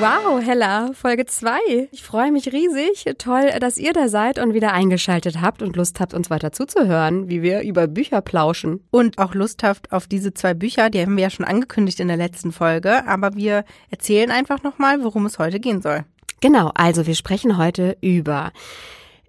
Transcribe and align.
Wow, 0.00 0.40
Hella, 0.40 0.92
Folge 0.94 1.26
2. 1.26 1.90
Ich 1.92 2.02
freue 2.02 2.32
mich 2.32 2.50
riesig. 2.50 3.04
Toll, 3.18 3.50
dass 3.60 3.76
ihr 3.76 3.92
da 3.92 4.08
seid 4.08 4.38
und 4.38 4.54
wieder 4.54 4.72
eingeschaltet 4.72 5.42
habt 5.42 5.60
und 5.60 5.76
Lust 5.76 6.00
habt, 6.00 6.14
uns 6.14 6.30
weiter 6.30 6.52
zuzuhören, 6.52 7.28
wie 7.28 7.42
wir 7.42 7.60
über 7.60 7.86
Bücher 7.86 8.22
plauschen. 8.22 8.82
Und 8.90 9.18
auch 9.18 9.34
Lust 9.34 9.62
habt 9.62 9.92
auf 9.92 10.06
diese 10.06 10.32
zwei 10.32 10.54
Bücher, 10.54 10.88
die 10.88 11.02
haben 11.02 11.16
wir 11.16 11.24
ja 11.24 11.28
schon 11.28 11.44
angekündigt 11.44 12.00
in 12.00 12.08
der 12.08 12.16
letzten 12.16 12.50
Folge, 12.50 13.06
aber 13.06 13.34
wir 13.34 13.66
erzählen 13.90 14.30
einfach 14.30 14.62
nochmal, 14.62 15.04
worum 15.04 15.26
es 15.26 15.38
heute 15.38 15.60
gehen 15.60 15.82
soll. 15.82 16.06
Genau, 16.40 16.70
also 16.74 17.06
wir 17.06 17.14
sprechen 17.14 17.58
heute 17.58 17.98
über 18.00 18.52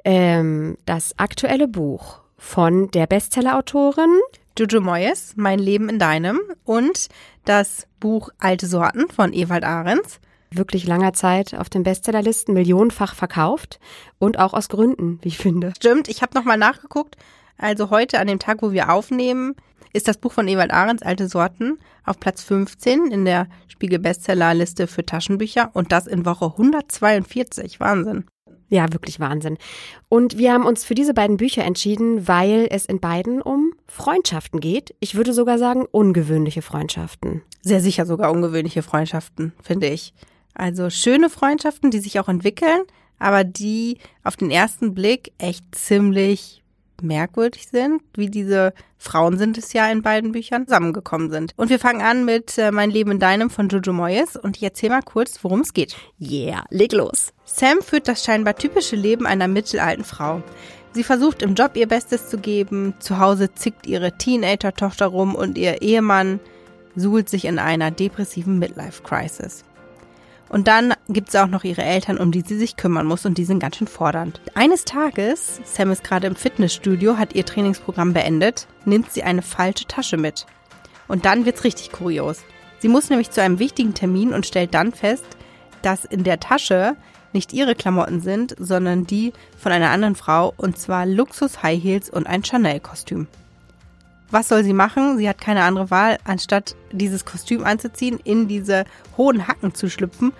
ähm, 0.05 0.77
das 0.85 1.19
aktuelle 1.19 1.67
Buch 1.67 2.21
von 2.37 2.89
der 2.91 3.07
Bestsellerautorin 3.07 4.21
Jojo 4.57 4.79
Moyes, 4.79 5.33
Mein 5.35 5.59
Leben 5.59 5.89
in 5.89 5.99
deinem 5.99 6.39
und 6.63 7.09
das 7.43 7.87
Buch 7.99 8.29
Alte 8.39 8.67
Sorten 8.67 9.09
von 9.09 9.33
Ewald 9.33 9.65
Ahrens 9.65 10.21
wirklich 10.53 10.85
langer 10.85 11.13
Zeit 11.13 11.53
auf 11.53 11.69
den 11.69 11.83
Bestsellerlisten 11.83 12.53
millionenfach 12.53 13.15
verkauft 13.15 13.79
und 14.19 14.39
auch 14.39 14.53
aus 14.53 14.69
Gründen, 14.69 15.19
wie 15.21 15.29
ich 15.29 15.37
finde. 15.37 15.73
Stimmt, 15.77 16.07
ich 16.07 16.21
habe 16.21 16.37
nochmal 16.37 16.57
nachgeguckt. 16.57 17.15
Also 17.57 17.89
heute 17.89 18.19
an 18.19 18.27
dem 18.27 18.39
Tag, 18.39 18.61
wo 18.61 18.71
wir 18.71 18.91
aufnehmen, 18.91 19.55
ist 19.93 20.07
das 20.07 20.17
Buch 20.17 20.31
von 20.31 20.47
Ewald 20.47 20.71
Ahrens, 20.71 21.01
Alte 21.01 21.27
Sorten, 21.27 21.79
auf 22.05 22.19
Platz 22.19 22.43
15 22.43 23.11
in 23.11 23.25
der 23.25 23.47
Spiegel 23.67 23.99
Bestsellerliste 23.99 24.87
für 24.87 25.05
Taschenbücher 25.05 25.69
und 25.73 25.91
das 25.91 26.07
in 26.07 26.25
Woche 26.25 26.45
142. 26.45 27.79
Wahnsinn. 27.79 28.25
Ja, 28.69 28.91
wirklich 28.93 29.19
Wahnsinn. 29.19 29.57
Und 30.07 30.37
wir 30.37 30.53
haben 30.53 30.65
uns 30.65 30.85
für 30.85 30.95
diese 30.95 31.13
beiden 31.13 31.35
Bücher 31.35 31.65
entschieden, 31.65 32.27
weil 32.29 32.67
es 32.71 32.85
in 32.85 33.01
beiden 33.01 33.41
um 33.41 33.73
Freundschaften 33.85 34.61
geht. 34.61 34.95
Ich 35.01 35.15
würde 35.15 35.33
sogar 35.33 35.57
sagen, 35.57 35.85
ungewöhnliche 35.91 36.61
Freundschaften. 36.61 37.41
Sehr 37.61 37.81
sicher 37.81 38.05
sogar 38.05 38.31
ungewöhnliche 38.31 38.81
Freundschaften, 38.81 39.51
finde 39.61 39.87
ich. 39.87 40.13
Also 40.53 40.89
schöne 40.89 41.29
Freundschaften, 41.29 41.91
die 41.91 41.99
sich 41.99 42.19
auch 42.19 42.29
entwickeln, 42.29 42.81
aber 43.19 43.43
die 43.43 43.97
auf 44.23 44.35
den 44.35 44.51
ersten 44.51 44.93
Blick 44.93 45.31
echt 45.37 45.63
ziemlich 45.73 46.61
merkwürdig 47.01 47.67
sind, 47.67 48.01
wie 48.13 48.29
diese 48.29 48.73
Frauen 48.97 49.37
sind 49.37 49.57
es 49.57 49.73
ja 49.73 49.91
in 49.91 50.01
beiden 50.01 50.31
Büchern 50.31 50.65
zusammengekommen 50.65 51.31
sind. 51.31 51.53
Und 51.57 51.69
wir 51.69 51.79
fangen 51.79 52.01
an 52.01 52.25
mit 52.25 52.57
äh, 52.57 52.71
Mein 52.71 52.91
Leben 52.91 53.11
in 53.11 53.19
deinem 53.19 53.49
von 53.49 53.69
Jojo 53.69 53.93
Moyes 53.93 54.35
und 54.35 54.57
ich 54.57 54.63
erzähle 54.63 54.93
mal 54.93 55.01
kurz, 55.01 55.43
worum 55.43 55.61
es 55.61 55.73
geht. 55.73 55.95
Yeah, 56.19 56.63
leg 56.69 56.93
los. 56.93 57.33
Sam 57.43 57.81
führt 57.81 58.07
das 58.07 58.23
scheinbar 58.23 58.55
typische 58.55 58.95
Leben 58.95 59.25
einer 59.25 59.47
mittelalten 59.47 60.03
Frau. 60.05 60.43
Sie 60.93 61.03
versucht 61.03 61.41
im 61.41 61.55
Job 61.55 61.75
ihr 61.75 61.87
Bestes 61.87 62.29
zu 62.29 62.37
geben, 62.37 62.93
zu 62.99 63.17
Hause 63.17 63.53
zickt 63.53 63.87
ihre 63.87 64.17
Teenager-Tochter 64.17 65.07
rum 65.07 65.35
und 65.35 65.57
ihr 65.57 65.81
Ehemann 65.81 66.39
suhlt 66.95 67.29
sich 67.29 67.45
in 67.45 67.59
einer 67.59 67.91
depressiven 67.91 68.59
Midlife-Crisis. 68.59 69.63
Und 70.51 70.67
dann 70.67 70.93
gibt 71.07 71.29
es 71.29 71.35
auch 71.37 71.47
noch 71.47 71.63
ihre 71.63 71.81
Eltern, 71.81 72.17
um 72.17 72.33
die 72.33 72.41
sie 72.41 72.57
sich 72.57 72.75
kümmern 72.75 73.07
muss 73.07 73.25
und 73.25 73.37
die 73.37 73.45
sind 73.45 73.59
ganz 73.59 73.77
schön 73.77 73.87
fordernd. 73.87 74.41
Eines 74.53 74.83
Tages, 74.83 75.61
Sam 75.63 75.91
ist 75.91 76.03
gerade 76.03 76.27
im 76.27 76.35
Fitnessstudio, 76.35 77.17
hat 77.17 77.35
ihr 77.35 77.45
Trainingsprogramm 77.45 78.11
beendet, 78.11 78.67
nimmt 78.83 79.13
sie 79.13 79.23
eine 79.23 79.43
falsche 79.43 79.85
Tasche 79.85 80.17
mit. 80.17 80.45
Und 81.07 81.23
dann 81.23 81.45
wird's 81.45 81.63
richtig 81.63 81.93
kurios. 81.93 82.41
Sie 82.79 82.89
muss 82.89 83.09
nämlich 83.09 83.31
zu 83.31 83.41
einem 83.41 83.59
wichtigen 83.59 83.93
Termin 83.93 84.33
und 84.33 84.45
stellt 84.45 84.73
dann 84.73 84.91
fest, 84.91 85.23
dass 85.83 86.03
in 86.03 86.25
der 86.25 86.41
Tasche 86.41 86.97
nicht 87.31 87.53
ihre 87.53 87.73
Klamotten 87.73 88.19
sind, 88.19 88.53
sondern 88.59 89.07
die 89.07 89.31
von 89.57 89.71
einer 89.71 89.91
anderen 89.91 90.15
Frau, 90.15 90.53
und 90.57 90.77
zwar 90.77 91.05
Luxus 91.05 91.63
High 91.63 91.81
Heels 91.81 92.09
und 92.09 92.27
ein 92.27 92.43
Chanel-Kostüm. 92.43 93.27
Was 94.31 94.47
soll 94.47 94.63
sie 94.63 94.73
machen? 94.73 95.17
Sie 95.17 95.27
hat 95.27 95.41
keine 95.41 95.63
andere 95.63 95.91
Wahl, 95.91 96.17
anstatt 96.23 96.75
dieses 96.91 97.25
Kostüm 97.25 97.65
anzuziehen, 97.65 98.17
in 98.23 98.47
diese 98.47 98.85
hohen 99.17 99.47
Hacken 99.47 99.75
zu 99.75 99.89
schlüpfen 99.89 100.31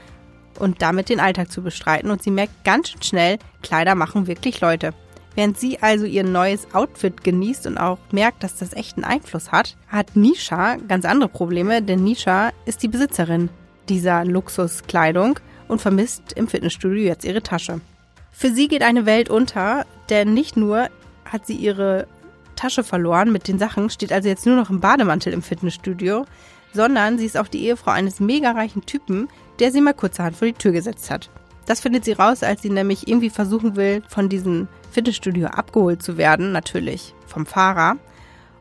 und 0.60 0.82
damit 0.82 1.10
den 1.10 1.20
Alltag 1.20 1.52
zu 1.52 1.62
bestreiten. 1.62 2.10
Und 2.10 2.24
sie 2.24 2.32
merkt 2.32 2.64
ganz 2.64 2.94
schnell, 3.02 3.38
Kleider 3.62 3.96
machen 3.96 4.28
wirklich 4.28 4.62
Leute. 4.62 4.94
Während 5.36 5.60
sie 5.60 5.80
also 5.82 6.06
ihr 6.06 6.24
neues 6.24 6.74
Outfit 6.74 7.24
genießt 7.24 7.68
und 7.68 7.78
auch 7.78 7.98
merkt, 8.12 8.44
dass 8.44 8.58
das 8.58 8.74
echten 8.74 9.04
Einfluss 9.04 9.52
hat, 9.52 9.78
hat 9.88 10.16
Nisha 10.16 10.78
ganz 10.88 11.06
andere 11.06 11.30
Probleme, 11.30 11.82
denn 11.82 12.04
Nisha 12.04 12.52
ist 12.66 12.84
die 12.84 12.90
Besitzerin 12.90 13.50
dieser 13.90 14.24
Luxuskleidung 14.26 15.40
und 15.68 15.82
vermisst 15.82 16.34
im 16.34 16.48
Fitnessstudio 16.48 17.04
jetzt 17.04 17.26
ihre 17.26 17.42
Tasche. 17.42 17.82
Für 18.32 18.52
sie 18.52 18.68
geht 18.68 18.84
eine 18.84 19.06
Welt 19.06 19.30
unter, 19.30 19.86
denn 20.10 20.34
nicht 20.34 20.58
nur 20.58 20.90
hat 21.26 21.46
sie 21.46 21.56
ihre 21.56 22.08
Tasche 22.62 22.84
verloren 22.84 23.32
mit 23.32 23.48
den 23.48 23.58
Sachen, 23.58 23.90
steht 23.90 24.14
also 24.14 24.30
jetzt 24.30 24.46
nur 24.46 24.56
noch 24.56 24.70
im 24.70 24.80
Bademantel 24.80 25.34
im 25.34 25.42
Fitnessstudio, 25.42 26.26
sondern 26.74 27.18
sie 27.18 27.26
ist 27.26 27.36
auch 27.36 27.48
die 27.48 27.66
Ehefrau 27.66 27.90
eines 27.90 28.20
mega 28.20 28.52
reichen 28.52 28.86
Typen, 28.86 29.30
der 29.60 29.72
sie 29.72 29.82
mal 29.82 29.96
kurzerhand 29.96 30.36
vor 30.36 30.48
die 30.48 30.54
Tür 30.54 30.72
gesetzt 30.72 31.10
hat. 31.10 31.32
Das 31.66 31.82
findet 31.82 32.06
sie 32.06 32.12
raus, 32.12 32.44
als 32.44 32.62
sie 32.62 32.70
nämlich 32.70 33.08
irgendwie 33.08 33.32
versuchen 33.32 33.76
will, 33.76 34.04
von 34.08 34.30
diesem 34.30 34.68
Fitnessstudio 34.92 35.48
abgeholt 35.48 36.04
zu 36.04 36.18
werden, 36.18 36.52
natürlich 36.52 37.16
vom 37.26 37.48
Fahrer. 37.48 37.96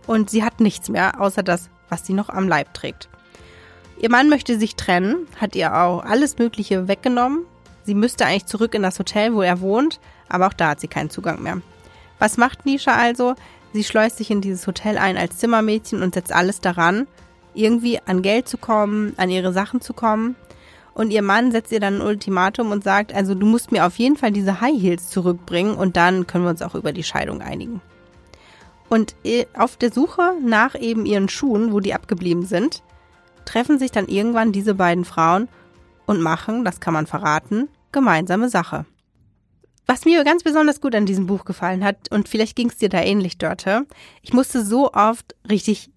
Und 0.07 0.31
sie 0.31 0.45
hat 0.45 0.61
nichts 0.61 0.89
mehr, 0.89 1.21
außer 1.21 1.43
das, 1.43 1.69
was 1.91 2.07
sie 2.07 2.15
noch 2.15 2.31
am 2.31 2.49
Leib 2.49 2.73
trägt. 2.73 3.11
Ihr 4.01 4.11
Mann 4.11 4.31
möchte 4.31 4.59
sich 4.59 4.77
trennen, 4.77 5.27
hat 5.39 5.55
ihr 5.55 5.77
auch 5.77 6.03
alles 6.05 6.39
Mögliche 6.39 6.89
weggenommen. 6.89 7.45
Sie 7.85 7.95
müsste 7.95 8.25
eigentlich 8.25 8.47
zurück 8.47 8.75
in 8.75 8.83
das 8.83 8.99
Hotel, 8.99 9.35
wo 9.35 9.43
er 9.43 9.61
wohnt, 9.61 10.01
aber 10.31 10.47
auch 10.47 10.55
da 10.55 10.71
hat 10.71 10.81
sie 10.81 10.89
keinen 10.89 11.11
Zugang 11.11 11.43
mehr. 11.43 11.61
Was 12.19 12.39
macht 12.39 12.65
Nisha 12.65 12.93
also? 12.93 13.35
Sie 13.73 13.85
schleust 13.85 14.17
sich 14.17 14.31
in 14.31 14.41
dieses 14.41 14.67
Hotel 14.67 14.99
ein 14.99 15.17
als 15.17 15.39
Zimmermädchen 15.39 16.03
und 16.03 16.15
setzt 16.15 16.33
alles 16.33 16.61
daran, 16.61 17.07
irgendwie 17.55 18.01
an 18.05 18.23
Geld 18.23 18.49
zu 18.49 18.59
kommen, 18.59 19.15
an 19.17 19.31
ihre 19.31 19.53
Sachen 19.53 19.81
zu 19.81 19.95
kommen. 19.95 20.37
Und 20.93 21.13
ihr 21.13 21.23
Mann 21.23 21.53
setzt 21.53 21.71
ihr 21.73 21.81
dann 21.81 21.97
ein 21.97 22.07
Ultimatum 22.07 22.73
und 22.73 22.83
sagt, 22.83 23.15
also 23.15 23.35
du 23.35 23.47
musst 23.47 23.71
mir 23.73 23.87
auf 23.87 23.97
jeden 23.97 24.17
Fall 24.17 24.33
diese 24.33 24.61
High 24.61 24.81
Heels 24.81 25.09
zurückbringen 25.09 25.75
und 25.75 25.97
dann 25.97 26.27
können 26.27 26.45
wir 26.45 26.51
uns 26.51 26.63
auch 26.63 26.75
über 26.75 26.93
die 26.93 27.05
Scheidung 27.05 27.41
einigen. 27.41 27.81
Und 28.89 29.15
auf 29.55 29.77
der 29.77 29.93
Suche 29.93 30.33
nach 30.45 30.75
eben 30.75 31.07
ihren 31.07 31.29
Schuhen, 31.29 31.73
wo 31.73 31.79
die 31.79 31.95
abgeblieben 31.95 32.45
sind, 32.45 32.83
treffen 33.45 33.79
sich 33.79 33.93
dann 33.93 34.09
irgendwann 34.09 34.51
diese 34.51 34.75
beiden 34.75 35.05
Frauen 35.05 35.49
und 36.07 36.21
machen, 36.21 36.65
das 36.65 36.81
kann 36.81 36.95
man 36.95 37.07
verraten, 37.07 37.69
gemeinsame 37.93 38.49
Sache. 38.49 38.85
Was 39.91 40.05
mir 40.05 40.23
ganz 40.23 40.45
besonders 40.45 40.81
gut 40.81 40.95
an 40.95 41.05
diesem 41.05 41.27
Buch 41.27 41.45
gefallen 41.45 41.83
hat, 41.83 42.13
und 42.13 42.29
vielleicht 42.29 42.55
ging 42.55 42.69
es 42.69 42.77
dir 42.77 42.89
da 42.89 43.03
ähnlich, 43.03 43.39
Dörte, 43.39 43.89
ich 44.23 44.33
musste 44.33 44.65
so 44.65 44.93
oft 44.93 45.35
richtig 45.51 45.91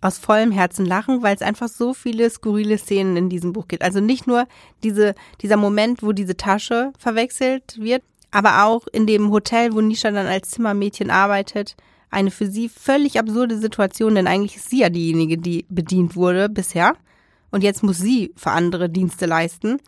aus 0.00 0.18
vollem 0.18 0.52
Herzen 0.52 0.86
lachen, 0.86 1.24
weil 1.24 1.34
es 1.34 1.42
einfach 1.42 1.66
so 1.66 1.92
viele 1.92 2.30
skurrile 2.30 2.78
Szenen 2.78 3.16
in 3.16 3.28
diesem 3.28 3.52
Buch 3.52 3.66
gibt. 3.66 3.82
Also 3.82 3.98
nicht 3.98 4.28
nur 4.28 4.46
diese, 4.84 5.16
dieser 5.40 5.56
Moment, 5.56 6.04
wo 6.04 6.12
diese 6.12 6.36
Tasche 6.36 6.92
verwechselt 6.96 7.76
wird, 7.80 8.04
aber 8.30 8.66
auch 8.66 8.86
in 8.92 9.08
dem 9.08 9.32
Hotel, 9.32 9.74
wo 9.74 9.80
Nisha 9.80 10.12
dann 10.12 10.28
als 10.28 10.50
Zimmermädchen 10.50 11.10
arbeitet. 11.10 11.74
Eine 12.08 12.30
für 12.30 12.46
sie 12.46 12.68
völlig 12.68 13.18
absurde 13.18 13.58
Situation, 13.58 14.14
denn 14.14 14.28
eigentlich 14.28 14.58
ist 14.58 14.70
sie 14.70 14.82
ja 14.82 14.90
diejenige, 14.90 15.38
die 15.38 15.66
bedient 15.68 16.14
wurde 16.14 16.48
bisher. 16.48 16.94
Und 17.50 17.64
jetzt 17.64 17.82
muss 17.82 17.98
sie 17.98 18.32
für 18.36 18.52
andere 18.52 18.88
Dienste 18.88 19.26
leisten. 19.26 19.80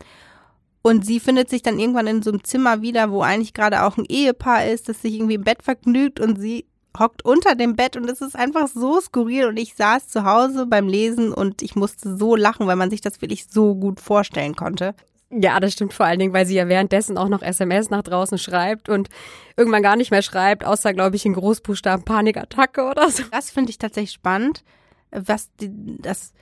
Und 0.85 1.05
sie 1.05 1.21
findet 1.21 1.49
sich 1.49 1.61
dann 1.61 1.79
irgendwann 1.79 2.07
in 2.07 2.21
so 2.21 2.29
einem 2.29 2.43
Zimmer 2.43 2.81
wieder, 2.81 3.09
wo 3.09 3.21
eigentlich 3.21 3.53
gerade 3.53 3.83
auch 3.83 3.97
ein 3.97 4.05
Ehepaar 4.05 4.67
ist, 4.67 4.89
das 4.89 5.01
sich 5.01 5.15
irgendwie 5.15 5.35
im 5.35 5.43
Bett 5.43 5.63
vergnügt 5.63 6.19
und 6.19 6.39
sie 6.39 6.65
hockt 6.99 7.25
unter 7.25 7.55
dem 7.55 7.75
Bett 7.75 7.95
und 7.95 8.07
es 8.09 8.21
ist 8.21 8.35
einfach 8.35 8.67
so 8.67 8.99
skurril 8.99 9.47
und 9.47 9.57
ich 9.57 9.75
saß 9.75 10.09
zu 10.09 10.25
Hause 10.25 10.67
beim 10.67 10.87
Lesen 10.87 11.33
und 11.33 11.61
ich 11.61 11.75
musste 11.75 12.15
so 12.17 12.35
lachen, 12.35 12.67
weil 12.67 12.75
man 12.75 12.89
sich 12.89 13.01
das 13.01 13.21
wirklich 13.21 13.45
so 13.49 13.75
gut 13.75 14.01
vorstellen 14.01 14.55
konnte. 14.55 14.93
Ja, 15.31 15.59
das 15.59 15.73
stimmt 15.73 15.93
vor 15.93 16.05
allen 16.05 16.19
Dingen, 16.19 16.33
weil 16.33 16.45
sie 16.45 16.55
ja 16.55 16.67
währenddessen 16.67 17.17
auch 17.17 17.29
noch 17.29 17.41
SMS 17.41 17.89
nach 17.89 18.03
draußen 18.03 18.37
schreibt 18.37 18.89
und 18.89 19.09
irgendwann 19.57 19.81
gar 19.81 19.95
nicht 19.95 20.11
mehr 20.11 20.21
schreibt, 20.21 20.63
außer, 20.63 20.93
glaube 20.93 21.15
ich, 21.15 21.25
in 21.25 21.33
Großbuchstaben 21.33 22.05
Panikattacke 22.05 22.83
oder 22.83 23.09
so. 23.09 23.23
Das 23.31 23.49
finde 23.49 23.71
ich 23.71 23.79
tatsächlich 23.79 24.11
spannend, 24.11 24.63
was 25.11 25.49
die, 25.55 25.71
das 25.99 26.33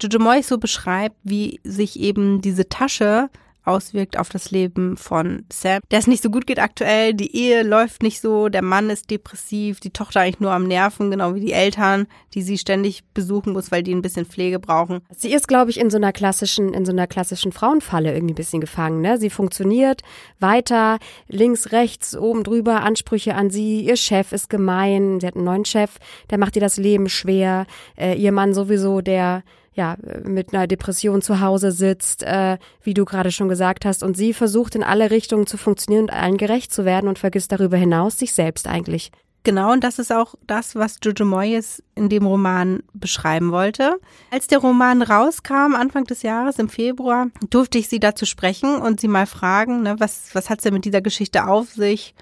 Jojo 0.00 0.20
Moy 0.20 0.42
so 0.42 0.56
beschreibt, 0.56 1.16
wie 1.24 1.60
sich 1.64 2.00
eben 2.00 2.40
diese 2.40 2.68
Tasche 2.68 3.28
auswirkt 3.68 4.18
auf 4.18 4.28
das 4.30 4.50
Leben 4.50 4.96
von 4.96 5.44
Sam, 5.52 5.80
der 5.90 5.98
es 5.98 6.06
nicht 6.06 6.22
so 6.22 6.30
gut 6.30 6.46
geht 6.46 6.58
aktuell, 6.58 7.14
die 7.14 7.36
Ehe 7.36 7.62
läuft 7.62 8.02
nicht 8.02 8.20
so, 8.20 8.48
der 8.48 8.62
Mann 8.62 8.90
ist 8.90 9.10
depressiv, 9.10 9.80
die 9.80 9.90
Tochter 9.90 10.20
eigentlich 10.20 10.40
nur 10.40 10.52
am 10.52 10.66
Nerven, 10.66 11.10
genau 11.10 11.34
wie 11.34 11.40
die 11.40 11.52
Eltern, 11.52 12.06
die 12.34 12.42
sie 12.42 12.58
ständig 12.58 13.04
besuchen 13.14 13.52
muss, 13.52 13.70
weil 13.70 13.82
die 13.82 13.94
ein 13.94 14.02
bisschen 14.02 14.26
Pflege 14.26 14.58
brauchen. 14.58 15.00
Sie 15.16 15.32
ist, 15.32 15.48
glaube 15.48 15.70
ich, 15.70 15.78
in 15.78 15.90
so 15.90 15.96
einer 15.96 16.12
klassischen, 16.12 16.72
in 16.72 16.84
so 16.84 16.92
einer 16.92 17.06
klassischen 17.06 17.52
Frauenfalle 17.52 18.12
irgendwie 18.12 18.32
ein 18.32 18.36
bisschen 18.36 18.60
gefangen, 18.60 19.00
ne? 19.00 19.18
Sie 19.18 19.30
funktioniert 19.30 20.02
weiter, 20.40 20.98
links, 21.28 21.72
rechts, 21.72 22.16
oben 22.16 22.44
drüber, 22.44 22.82
Ansprüche 22.82 23.34
an 23.34 23.50
sie, 23.50 23.80
ihr 23.80 23.96
Chef 23.96 24.32
ist 24.32 24.48
gemein, 24.50 25.20
sie 25.20 25.26
hat 25.26 25.36
einen 25.36 25.44
neuen 25.44 25.64
Chef, 25.64 25.98
der 26.30 26.38
macht 26.38 26.56
ihr 26.56 26.62
das 26.62 26.76
Leben 26.76 27.08
schwer, 27.08 27.66
äh, 27.96 28.14
ihr 28.14 28.32
Mann 28.32 28.54
sowieso, 28.54 29.00
der 29.00 29.42
ja, 29.78 29.96
mit 30.24 30.52
einer 30.52 30.66
Depression 30.66 31.22
zu 31.22 31.40
Hause 31.40 31.70
sitzt, 31.70 32.24
äh, 32.24 32.58
wie 32.82 32.94
du 32.94 33.04
gerade 33.04 33.30
schon 33.30 33.48
gesagt 33.48 33.84
hast, 33.84 34.02
und 34.02 34.16
sie 34.16 34.34
versucht 34.34 34.74
in 34.74 34.82
alle 34.82 35.10
Richtungen 35.12 35.46
zu 35.46 35.56
funktionieren 35.56 36.04
und 36.04 36.12
allen 36.12 36.36
gerecht 36.36 36.74
zu 36.74 36.84
werden 36.84 37.08
und 37.08 37.18
vergisst 37.18 37.52
darüber 37.52 37.76
hinaus 37.76 38.18
sich 38.18 38.32
selbst 38.32 38.66
eigentlich. 38.66 39.12
Genau, 39.44 39.72
und 39.72 39.84
das 39.84 40.00
ist 40.00 40.12
auch 40.12 40.34
das, 40.48 40.74
was 40.74 40.98
Jojo 41.02 41.24
Moyes 41.24 41.80
in 41.94 42.08
dem 42.08 42.26
Roman 42.26 42.82
beschreiben 42.92 43.52
wollte. 43.52 44.00
Als 44.32 44.48
der 44.48 44.58
Roman 44.58 45.00
rauskam, 45.00 45.76
Anfang 45.76 46.04
des 46.04 46.22
Jahres, 46.22 46.58
im 46.58 46.68
Februar, 46.68 47.28
durfte 47.48 47.78
ich 47.78 47.88
sie 47.88 48.00
dazu 48.00 48.26
sprechen 48.26 48.74
und 48.74 49.00
sie 49.00 49.08
mal 49.08 49.26
fragen, 49.26 49.82
ne, 49.82 49.94
was, 50.00 50.34
was 50.34 50.50
hat 50.50 50.60
sie 50.60 50.72
mit 50.72 50.84
dieser 50.84 51.00
Geschichte 51.02 51.46
auf 51.46 51.70
sich? 51.70 52.16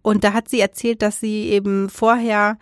Und 0.00 0.24
da 0.24 0.32
hat 0.32 0.48
sie 0.48 0.60
erzählt, 0.60 1.02
dass 1.02 1.20
sie 1.20 1.50
eben 1.50 1.90
vorher 1.90 2.56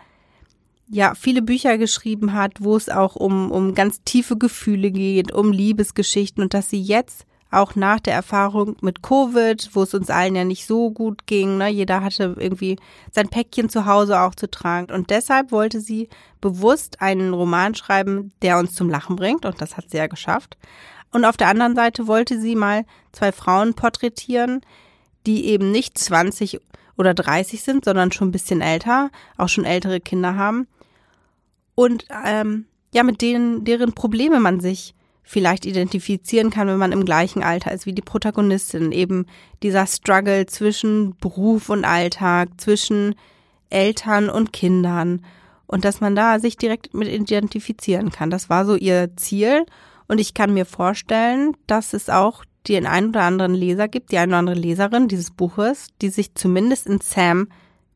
ja 0.90 1.14
viele 1.14 1.40
Bücher 1.40 1.78
geschrieben 1.78 2.32
hat, 2.34 2.54
wo 2.58 2.76
es 2.76 2.88
auch 2.88 3.16
um, 3.16 3.50
um 3.52 3.75
ganz 3.75 4.02
tiefe 4.02 4.37
Gefühle 4.37 4.90
geht, 4.90 5.32
um 5.32 5.52
Liebesgeschichten 5.52 6.42
und 6.42 6.52
dass 6.52 6.69
sie 6.69 6.82
jetzt 6.82 7.26
auch 7.52 7.75
nach 7.75 7.98
der 7.98 8.14
Erfahrung 8.14 8.76
mit 8.81 9.02
Covid, 9.02 9.70
wo 9.72 9.82
es 9.82 9.94
uns 9.94 10.10
allen 10.10 10.37
ja 10.37 10.44
nicht 10.44 10.66
so 10.66 10.90
gut 10.90 11.26
ging, 11.26 11.58
ne, 11.58 11.69
jeder 11.69 12.02
hatte 12.02 12.37
irgendwie 12.38 12.76
sein 13.10 13.28
Päckchen 13.28 13.69
zu 13.69 13.87
Hause 13.87 14.20
auch 14.20 14.34
zu 14.34 14.48
tragen 14.50 14.92
und 14.92 15.10
deshalb 15.10 15.50
wollte 15.50 15.81
sie 15.81 16.08
bewusst 16.40 17.00
einen 17.00 17.34
Roman 17.34 17.75
schreiben, 17.75 18.32
der 18.42 18.58
uns 18.58 18.75
zum 18.75 18.88
Lachen 18.88 19.16
bringt 19.16 19.44
und 19.44 19.60
das 19.60 19.76
hat 19.76 19.90
sie 19.90 19.96
ja 19.96 20.06
geschafft. 20.06 20.58
Und 21.12 21.25
auf 21.25 21.37
der 21.37 21.48
anderen 21.48 21.75
Seite 21.75 22.06
wollte 22.06 22.40
sie 22.40 22.54
mal 22.54 22.84
zwei 23.10 23.32
Frauen 23.32 23.75
porträtieren, 23.75 24.60
die 25.26 25.46
eben 25.46 25.72
nicht 25.72 25.98
20 25.98 26.60
oder 26.96 27.14
30 27.14 27.62
sind, 27.62 27.84
sondern 27.84 28.12
schon 28.12 28.28
ein 28.28 28.32
bisschen 28.32 28.60
älter, 28.60 29.10
auch 29.37 29.48
schon 29.48 29.64
ältere 29.64 30.00
Kinder 30.00 30.37
haben 30.37 30.69
und 31.75 32.06
ähm, 32.25 32.67
ja, 32.93 33.02
mit 33.02 33.20
denen, 33.22 33.64
deren 33.64 33.93
Probleme 33.93 34.40
man 34.40 34.61
sich 34.61 34.94
vielleicht 35.22 35.64
identifizieren 35.64 36.50
kann, 36.50 36.67
wenn 36.67 36.78
man 36.78 36.93
im 36.93 37.05
gleichen 37.05 37.43
Alter 37.43 37.72
ist 37.72 37.87
wie 37.87 37.93
die 37.93 38.02
Protagonistin. 38.02 38.90
Eben 38.90 39.26
dieser 39.62 39.87
Struggle 39.87 40.46
zwischen 40.46 41.17
Beruf 41.20 41.69
und 41.69 41.84
Alltag, 41.84 42.61
zwischen 42.61 43.14
Eltern 43.70 44.28
und 44.28 44.52
Kindern 44.52 45.25
und 45.69 45.84
dass 45.84 46.00
man 46.00 46.17
da 46.17 46.40
sich 46.40 46.56
direkt 46.56 46.94
mit 46.94 47.06
identifizieren 47.06 48.11
kann. 48.11 48.31
Das 48.31 48.50
war 48.50 48.66
so 48.66 48.75
ihr 48.75 49.16
Ziel 49.16 49.64
und 50.08 50.19
ich 50.19 50.34
kann 50.34 50.52
mir 50.52 50.66
vorstellen, 50.66 51.56
dass 51.69 51.93
es 51.93 52.11
auch 52.11 52.44
den 52.66 52.87
einen 52.87 53.11
oder 53.11 53.23
anderen 53.23 53.55
Leser 53.55 53.87
gibt, 53.87 54.11
die 54.11 54.19
eine 54.19 54.32
oder 54.32 54.38
andere 54.38 54.56
Leserin 54.58 55.06
dieses 55.06 55.31
Buches, 55.31 55.87
die 56.02 56.08
sich 56.08 56.34
zumindest 56.34 56.88
in 56.88 57.00
Sam 57.00 57.49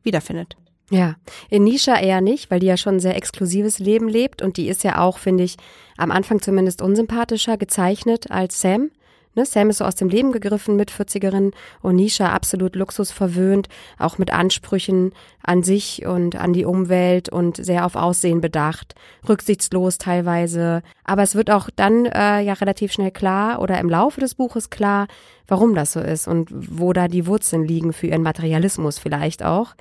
wiederfindet. 0.03 0.55
Ja, 0.91 1.15
in 1.49 1.63
Nisha 1.63 1.99
eher 1.99 2.21
nicht, 2.21 2.51
weil 2.51 2.59
die 2.59 2.67
ja 2.67 2.77
schon 2.77 2.95
ein 2.95 2.99
sehr 2.99 3.15
exklusives 3.15 3.79
Leben 3.79 4.07
lebt 4.07 4.41
und 4.41 4.57
die 4.57 4.67
ist 4.67 4.83
ja 4.83 4.99
auch, 4.99 5.17
finde 5.17 5.43
ich, 5.43 5.57
am 5.97 6.11
Anfang 6.11 6.41
zumindest 6.41 6.81
unsympathischer 6.81 7.57
gezeichnet 7.57 8.29
als 8.29 8.61
Sam. 8.61 8.91
Ne, 9.33 9.45
Sam 9.45 9.69
ist 9.69 9.79
so 9.79 9.85
aus 9.85 9.95
dem 9.95 10.07
Leben 10.07 10.31
gegriffen 10.31 10.77
mit 10.77 10.91
40erin 10.91 11.51
und 11.81 11.95
Nisha 11.95 12.29
absolut 12.29 12.75
luxusverwöhnt, 12.75 13.67
auch 13.99 14.17
mit 14.17 14.31
Ansprüchen 14.31 15.11
an 15.43 15.61
sich 15.61 16.05
und 16.05 16.37
an 16.37 16.53
die 16.53 16.63
Umwelt 16.63 17.27
und 17.27 17.57
sehr 17.57 17.85
auf 17.85 17.95
Aussehen 17.95 18.39
bedacht, 18.39 18.95
rücksichtslos 19.27 19.97
teilweise. 19.97 20.83
Aber 21.03 21.23
es 21.23 21.35
wird 21.35 21.51
auch 21.51 21.69
dann 21.75 22.05
äh, 22.05 22.41
ja 22.41 22.53
relativ 22.53 22.93
schnell 22.93 23.11
klar 23.11 23.61
oder 23.61 23.77
im 23.79 23.89
Laufe 23.89 24.21
des 24.21 24.35
Buches 24.35 24.69
klar, 24.69 25.07
warum 25.47 25.75
das 25.75 25.91
so 25.91 25.99
ist 25.99 26.29
und 26.29 26.47
wo 26.51 26.93
da 26.93 27.09
die 27.09 27.27
Wurzeln 27.27 27.65
liegen 27.65 27.91
für 27.91 28.07
ihren 28.07 28.23
Materialismus 28.23 28.99
vielleicht 28.99 29.43
auch. 29.43 29.75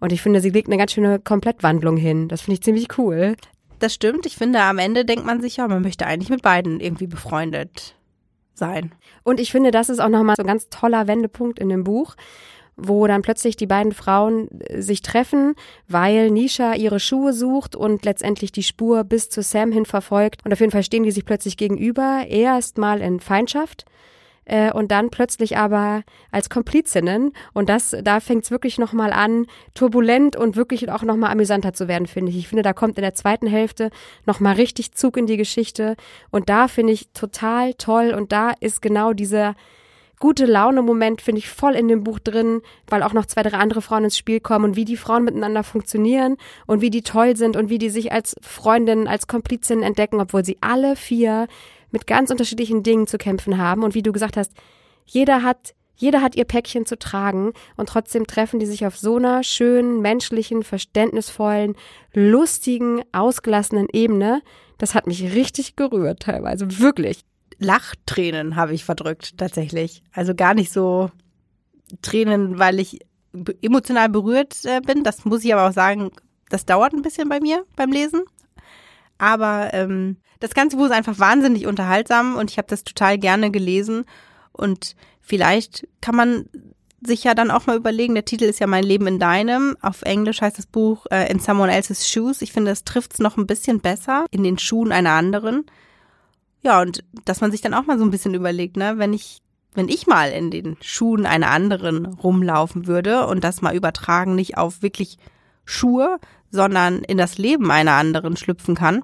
Und 0.00 0.12
ich 0.12 0.22
finde, 0.22 0.40
sie 0.40 0.50
legt 0.50 0.68
eine 0.68 0.76
ganz 0.76 0.92
schöne 0.92 1.18
Komplettwandlung 1.18 1.96
hin. 1.96 2.28
Das 2.28 2.42
finde 2.42 2.54
ich 2.54 2.62
ziemlich 2.62 2.98
cool. 2.98 3.36
Das 3.78 3.94
stimmt. 3.94 4.26
Ich 4.26 4.36
finde, 4.36 4.60
am 4.60 4.78
Ende 4.78 5.04
denkt 5.04 5.24
man 5.24 5.40
sich 5.40 5.56
ja, 5.56 5.68
man 5.68 5.82
möchte 5.82 6.06
eigentlich 6.06 6.30
mit 6.30 6.42
beiden 6.42 6.80
irgendwie 6.80 7.06
befreundet 7.06 7.94
sein. 8.54 8.92
Und 9.22 9.40
ich 9.40 9.52
finde, 9.52 9.70
das 9.70 9.88
ist 9.88 10.00
auch 10.00 10.08
nochmal 10.08 10.36
so 10.36 10.42
ein 10.42 10.48
ganz 10.48 10.68
toller 10.68 11.06
Wendepunkt 11.06 11.58
in 11.58 11.68
dem 11.68 11.84
Buch, 11.84 12.16
wo 12.76 13.06
dann 13.06 13.22
plötzlich 13.22 13.56
die 13.56 13.66
beiden 13.66 13.92
Frauen 13.92 14.48
äh, 14.60 14.80
sich 14.82 15.02
treffen, 15.02 15.54
weil 15.88 16.30
Nisha 16.30 16.74
ihre 16.74 17.00
Schuhe 17.00 17.32
sucht 17.32 17.74
und 17.76 18.04
letztendlich 18.04 18.52
die 18.52 18.62
Spur 18.62 19.04
bis 19.04 19.30
zu 19.30 19.42
Sam 19.42 19.72
hin 19.72 19.84
verfolgt. 19.84 20.44
Und 20.44 20.52
auf 20.52 20.60
jeden 20.60 20.72
Fall 20.72 20.84
stehen 20.84 21.02
die 21.02 21.10
sich 21.10 21.24
plötzlich 21.24 21.56
gegenüber. 21.56 22.24
Erst 22.28 22.78
mal 22.78 23.00
in 23.00 23.20
Feindschaft 23.20 23.84
äh, 24.48 24.72
und 24.72 24.90
dann 24.90 25.10
plötzlich 25.10 25.56
aber 25.56 26.02
als 26.32 26.50
Komplizinnen. 26.50 27.32
Und 27.52 27.68
das, 27.68 27.94
da 28.02 28.18
fängt 28.18 28.44
es 28.44 28.50
wirklich 28.50 28.78
nochmal 28.78 29.12
an, 29.12 29.46
turbulent 29.74 30.36
und 30.36 30.56
wirklich 30.56 30.90
auch 30.90 31.02
nochmal 31.02 31.30
amüsanter 31.30 31.74
zu 31.74 31.86
werden, 31.86 32.06
finde 32.06 32.30
ich. 32.30 32.38
Ich 32.38 32.48
finde, 32.48 32.62
da 32.62 32.72
kommt 32.72 32.98
in 32.98 33.02
der 33.02 33.14
zweiten 33.14 33.46
Hälfte 33.46 33.90
nochmal 34.26 34.54
richtig 34.54 34.92
Zug 34.92 35.16
in 35.16 35.26
die 35.26 35.36
Geschichte. 35.36 35.96
Und 36.30 36.48
da 36.48 36.66
finde 36.66 36.94
ich 36.94 37.10
total 37.12 37.74
toll. 37.74 38.14
Und 38.16 38.32
da 38.32 38.52
ist 38.58 38.82
genau 38.82 39.12
dieser 39.12 39.54
gute 40.18 40.46
Laune-Moment, 40.46 41.20
finde 41.20 41.40
ich, 41.40 41.48
voll 41.48 41.74
in 41.74 41.86
dem 41.86 42.02
Buch 42.02 42.18
drin, 42.18 42.62
weil 42.88 43.02
auch 43.02 43.12
noch 43.12 43.26
zwei, 43.26 43.42
drei 43.42 43.58
andere 43.58 43.82
Frauen 43.82 44.04
ins 44.04 44.16
Spiel 44.16 44.40
kommen 44.40 44.64
und 44.64 44.76
wie 44.76 44.84
die 44.84 44.96
Frauen 44.96 45.24
miteinander 45.24 45.62
funktionieren 45.62 46.36
und 46.66 46.80
wie 46.80 46.90
die 46.90 47.02
toll 47.02 47.36
sind 47.36 47.56
und 47.56 47.70
wie 47.70 47.78
die 47.78 47.90
sich 47.90 48.10
als 48.10 48.34
Freundinnen, 48.40 49.06
als 49.06 49.28
Komplizinnen 49.28 49.84
entdecken, 49.84 50.20
obwohl 50.20 50.44
sie 50.44 50.58
alle 50.60 50.96
vier 50.96 51.46
mit 51.90 52.06
ganz 52.06 52.30
unterschiedlichen 52.30 52.82
Dingen 52.82 53.06
zu 53.06 53.18
kämpfen 53.18 53.58
haben. 53.58 53.82
Und 53.82 53.94
wie 53.94 54.02
du 54.02 54.12
gesagt 54.12 54.36
hast, 54.36 54.52
jeder 55.04 55.42
hat, 55.42 55.74
jeder 55.96 56.22
hat 56.22 56.36
ihr 56.36 56.44
Päckchen 56.44 56.86
zu 56.86 56.98
tragen 56.98 57.52
und 57.76 57.88
trotzdem 57.88 58.26
treffen 58.26 58.60
die 58.60 58.66
sich 58.66 58.86
auf 58.86 58.96
so 58.96 59.16
einer 59.16 59.42
schönen, 59.42 60.00
menschlichen, 60.00 60.62
verständnisvollen, 60.62 61.74
lustigen, 62.12 63.02
ausgelassenen 63.12 63.88
Ebene. 63.92 64.42
Das 64.76 64.94
hat 64.94 65.06
mich 65.06 65.34
richtig 65.34 65.76
gerührt 65.76 66.20
teilweise, 66.20 66.78
wirklich. 66.78 67.24
Lachtränen 67.58 68.54
habe 68.54 68.74
ich 68.74 68.84
verdrückt, 68.84 69.36
tatsächlich. 69.36 70.02
Also 70.12 70.34
gar 70.34 70.54
nicht 70.54 70.70
so 70.70 71.10
Tränen, 72.02 72.58
weil 72.58 72.78
ich 72.78 73.00
emotional 73.62 74.08
berührt 74.08 74.64
äh, 74.64 74.80
bin. 74.80 75.04
Das 75.04 75.24
muss 75.24 75.44
ich 75.44 75.52
aber 75.52 75.68
auch 75.68 75.72
sagen, 75.72 76.10
das 76.50 76.64
dauert 76.64 76.92
ein 76.92 77.02
bisschen 77.02 77.28
bei 77.28 77.40
mir 77.40 77.64
beim 77.76 77.90
Lesen. 77.90 78.22
Aber 79.18 79.74
ähm, 79.74 80.16
das 80.40 80.54
ganze 80.54 80.76
Buch 80.76 80.86
ist 80.86 80.92
einfach 80.92 81.18
wahnsinnig 81.18 81.66
unterhaltsam 81.66 82.36
und 82.36 82.50
ich 82.50 82.58
habe 82.58 82.68
das 82.68 82.84
total 82.84 83.18
gerne 83.18 83.50
gelesen. 83.50 84.04
Und 84.52 84.94
vielleicht 85.20 85.86
kann 86.00 86.14
man 86.14 86.48
sich 87.00 87.24
ja 87.24 87.34
dann 87.34 87.50
auch 87.50 87.66
mal 87.66 87.76
überlegen, 87.76 88.14
der 88.14 88.24
Titel 88.24 88.44
ist 88.44 88.58
ja 88.58 88.66
Mein 88.66 88.84
Leben 88.84 89.06
in 89.06 89.18
deinem. 89.18 89.76
Auf 89.80 90.02
Englisch 90.02 90.40
heißt 90.40 90.58
das 90.58 90.66
Buch 90.66 91.06
äh, 91.10 91.30
In 91.30 91.38
Someone 91.38 91.72
Else's 91.72 92.08
Shoes. 92.08 92.42
Ich 92.42 92.52
finde, 92.52 92.70
das 92.70 92.84
trifft 92.84 93.14
es 93.14 93.18
noch 93.18 93.36
ein 93.36 93.46
bisschen 93.46 93.80
besser 93.80 94.26
in 94.30 94.42
den 94.42 94.58
Schuhen 94.58 94.92
einer 94.92 95.12
anderen. 95.12 95.66
Ja, 96.60 96.80
und 96.80 97.04
dass 97.24 97.40
man 97.40 97.52
sich 97.52 97.60
dann 97.60 97.74
auch 97.74 97.86
mal 97.86 97.98
so 97.98 98.04
ein 98.04 98.10
bisschen 98.10 98.34
überlegt, 98.34 98.76
ne, 98.76 98.94
wenn 98.96 99.12
ich, 99.12 99.38
wenn 99.74 99.88
ich 99.88 100.08
mal 100.08 100.30
in 100.30 100.50
den 100.50 100.76
Schuhen 100.80 101.24
einer 101.24 101.50
anderen 101.50 102.06
rumlaufen 102.06 102.88
würde 102.88 103.26
und 103.26 103.44
das 103.44 103.62
mal 103.62 103.76
übertragen, 103.76 104.34
nicht 104.34 104.56
auf 104.56 104.82
wirklich 104.82 105.18
Schuhe, 105.64 106.18
sondern 106.50 107.00
in 107.00 107.18
das 107.18 107.38
Leben 107.38 107.70
einer 107.70 107.92
anderen 107.92 108.36
schlüpfen 108.36 108.74
kann, 108.74 109.02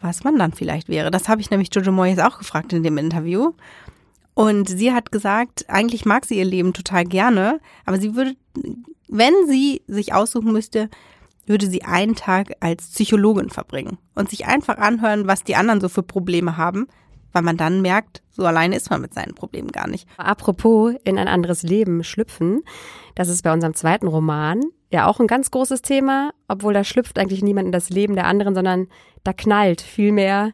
was 0.00 0.24
man 0.24 0.38
dann 0.38 0.52
vielleicht 0.52 0.88
wäre. 0.88 1.10
Das 1.10 1.28
habe 1.28 1.40
ich 1.40 1.50
nämlich 1.50 1.68
Jojo 1.72 1.92
Moyes 1.92 2.18
auch 2.18 2.38
gefragt 2.38 2.72
in 2.72 2.82
dem 2.82 2.98
Interview. 2.98 3.52
Und 4.34 4.68
sie 4.68 4.92
hat 4.92 5.12
gesagt, 5.12 5.66
eigentlich 5.68 6.06
mag 6.06 6.24
sie 6.24 6.38
ihr 6.38 6.44
Leben 6.44 6.72
total 6.72 7.04
gerne, 7.04 7.60
aber 7.84 7.98
sie 7.98 8.14
würde, 8.14 8.34
wenn 9.08 9.34
sie 9.46 9.82
sich 9.86 10.14
aussuchen 10.14 10.52
müsste, 10.52 10.88
würde 11.46 11.66
sie 11.66 11.82
einen 11.82 12.14
Tag 12.14 12.52
als 12.60 12.86
Psychologin 12.90 13.50
verbringen 13.50 13.98
und 14.14 14.30
sich 14.30 14.46
einfach 14.46 14.78
anhören, 14.78 15.26
was 15.26 15.42
die 15.42 15.56
anderen 15.56 15.80
so 15.80 15.88
für 15.88 16.02
Probleme 16.02 16.56
haben, 16.56 16.86
weil 17.32 17.42
man 17.42 17.56
dann 17.56 17.82
merkt, 17.82 18.22
so 18.30 18.44
alleine 18.44 18.76
ist 18.76 18.88
man 18.88 19.00
mit 19.00 19.12
seinen 19.12 19.34
Problemen 19.34 19.68
gar 19.68 19.88
nicht. 19.88 20.08
Apropos 20.16 20.94
in 21.04 21.18
ein 21.18 21.28
anderes 21.28 21.62
Leben 21.62 22.04
schlüpfen, 22.04 22.62
das 23.14 23.28
ist 23.28 23.42
bei 23.42 23.52
unserem 23.52 23.74
zweiten 23.74 24.06
Roman 24.06 24.62
ja 24.90 25.06
auch 25.06 25.20
ein 25.20 25.26
ganz 25.26 25.50
großes 25.50 25.82
Thema, 25.82 26.32
obwohl 26.48 26.74
da 26.74 26.84
schlüpft 26.84 27.18
eigentlich 27.18 27.42
niemand 27.42 27.66
in 27.66 27.72
das 27.72 27.90
Leben 27.90 28.14
der 28.14 28.26
anderen, 28.26 28.54
sondern 28.54 28.88
da 29.24 29.32
knallt 29.32 29.80
vielmehr 29.80 30.52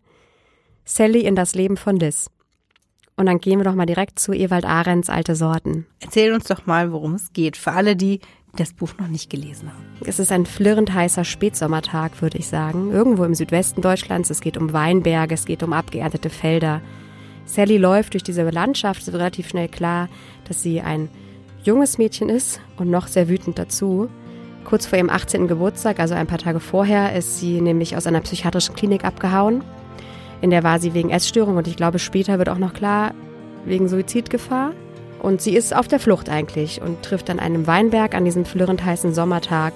Sally 0.84 1.20
in 1.20 1.34
das 1.34 1.54
Leben 1.54 1.76
von 1.76 1.96
Liz. 1.96 2.30
Und 3.16 3.26
dann 3.26 3.38
gehen 3.38 3.58
wir 3.58 3.64
doch 3.64 3.74
mal 3.74 3.86
direkt 3.86 4.18
zu 4.18 4.32
Ewald 4.32 4.66
Ahrens 4.66 5.08
Alte 5.08 5.34
Sorten. 5.34 5.86
Erzähl 6.00 6.34
uns 6.34 6.44
doch 6.44 6.66
mal, 6.66 6.92
worum 6.92 7.14
es 7.14 7.32
geht, 7.32 7.56
für 7.56 7.72
alle, 7.72 7.96
die 7.96 8.20
das 8.56 8.72
Buch 8.72 8.92
noch 8.98 9.08
nicht 9.08 9.30
gelesen 9.30 9.70
haben. 9.72 9.84
Es 10.04 10.18
ist 10.18 10.32
ein 10.32 10.46
flirrend 10.46 10.92
heißer 10.92 11.24
Spätsommertag, 11.24 12.20
würde 12.20 12.38
ich 12.38 12.48
sagen. 12.48 12.90
Irgendwo 12.90 13.24
im 13.24 13.34
Südwesten 13.34 13.80
Deutschlands. 13.80 14.30
Es 14.30 14.40
geht 14.40 14.56
um 14.56 14.72
Weinberge, 14.72 15.34
es 15.34 15.46
geht 15.46 15.62
um 15.62 15.72
abgeerntete 15.72 16.30
Felder. 16.30 16.82
Sally 17.46 17.78
läuft 17.78 18.14
durch 18.14 18.22
diese 18.22 18.48
Landschaft, 18.48 19.00
es 19.00 19.06
wird 19.06 19.16
relativ 19.16 19.48
schnell 19.48 19.68
klar, 19.68 20.08
dass 20.48 20.62
sie 20.62 20.80
ein 20.80 21.08
junges 21.62 21.96
Mädchen 21.98 22.28
ist 22.28 22.60
und 22.76 22.90
noch 22.90 23.06
sehr 23.06 23.28
wütend 23.28 23.58
dazu. 23.58 24.08
Kurz 24.66 24.84
vor 24.84 24.98
ihrem 24.98 25.10
18. 25.10 25.46
Geburtstag, 25.46 26.00
also 26.00 26.14
ein 26.14 26.26
paar 26.26 26.38
Tage 26.38 26.58
vorher, 26.58 27.14
ist 27.14 27.38
sie 27.38 27.60
nämlich 27.60 27.96
aus 27.96 28.08
einer 28.08 28.20
psychiatrischen 28.20 28.74
Klinik 28.74 29.04
abgehauen. 29.04 29.62
In 30.40 30.50
der 30.50 30.64
war 30.64 30.80
sie 30.80 30.92
wegen 30.92 31.10
Essstörung 31.10 31.56
und 31.56 31.68
ich 31.68 31.76
glaube, 31.76 32.00
später 32.00 32.38
wird 32.38 32.48
auch 32.48 32.58
noch 32.58 32.74
klar, 32.74 33.14
wegen 33.64 33.88
Suizidgefahr. 33.88 34.72
Und 35.22 35.40
sie 35.40 35.54
ist 35.54 35.74
auf 35.74 35.86
der 35.86 36.00
Flucht 36.00 36.28
eigentlich 36.28 36.82
und 36.82 37.00
trifft 37.02 37.30
an 37.30 37.38
einem 37.38 37.68
Weinberg 37.68 38.16
an 38.16 38.24
diesem 38.24 38.44
flirrend 38.44 38.84
heißen 38.84 39.14
Sommertag 39.14 39.74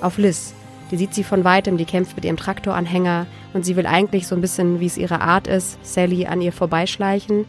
auf 0.00 0.16
Liz, 0.16 0.54
Die 0.90 0.96
sieht 0.96 1.12
sie 1.14 1.24
von 1.24 1.44
weitem, 1.44 1.76
die 1.76 1.84
kämpft 1.84 2.16
mit 2.16 2.24
ihrem 2.24 2.38
Traktoranhänger 2.38 3.26
und 3.52 3.66
sie 3.66 3.76
will 3.76 3.86
eigentlich 3.86 4.26
so 4.26 4.34
ein 4.34 4.40
bisschen, 4.40 4.80
wie 4.80 4.86
es 4.86 4.96
ihre 4.96 5.20
Art 5.20 5.46
ist, 5.46 5.78
Sally 5.84 6.24
an 6.26 6.40
ihr 6.40 6.52
vorbeischleichen. 6.52 7.44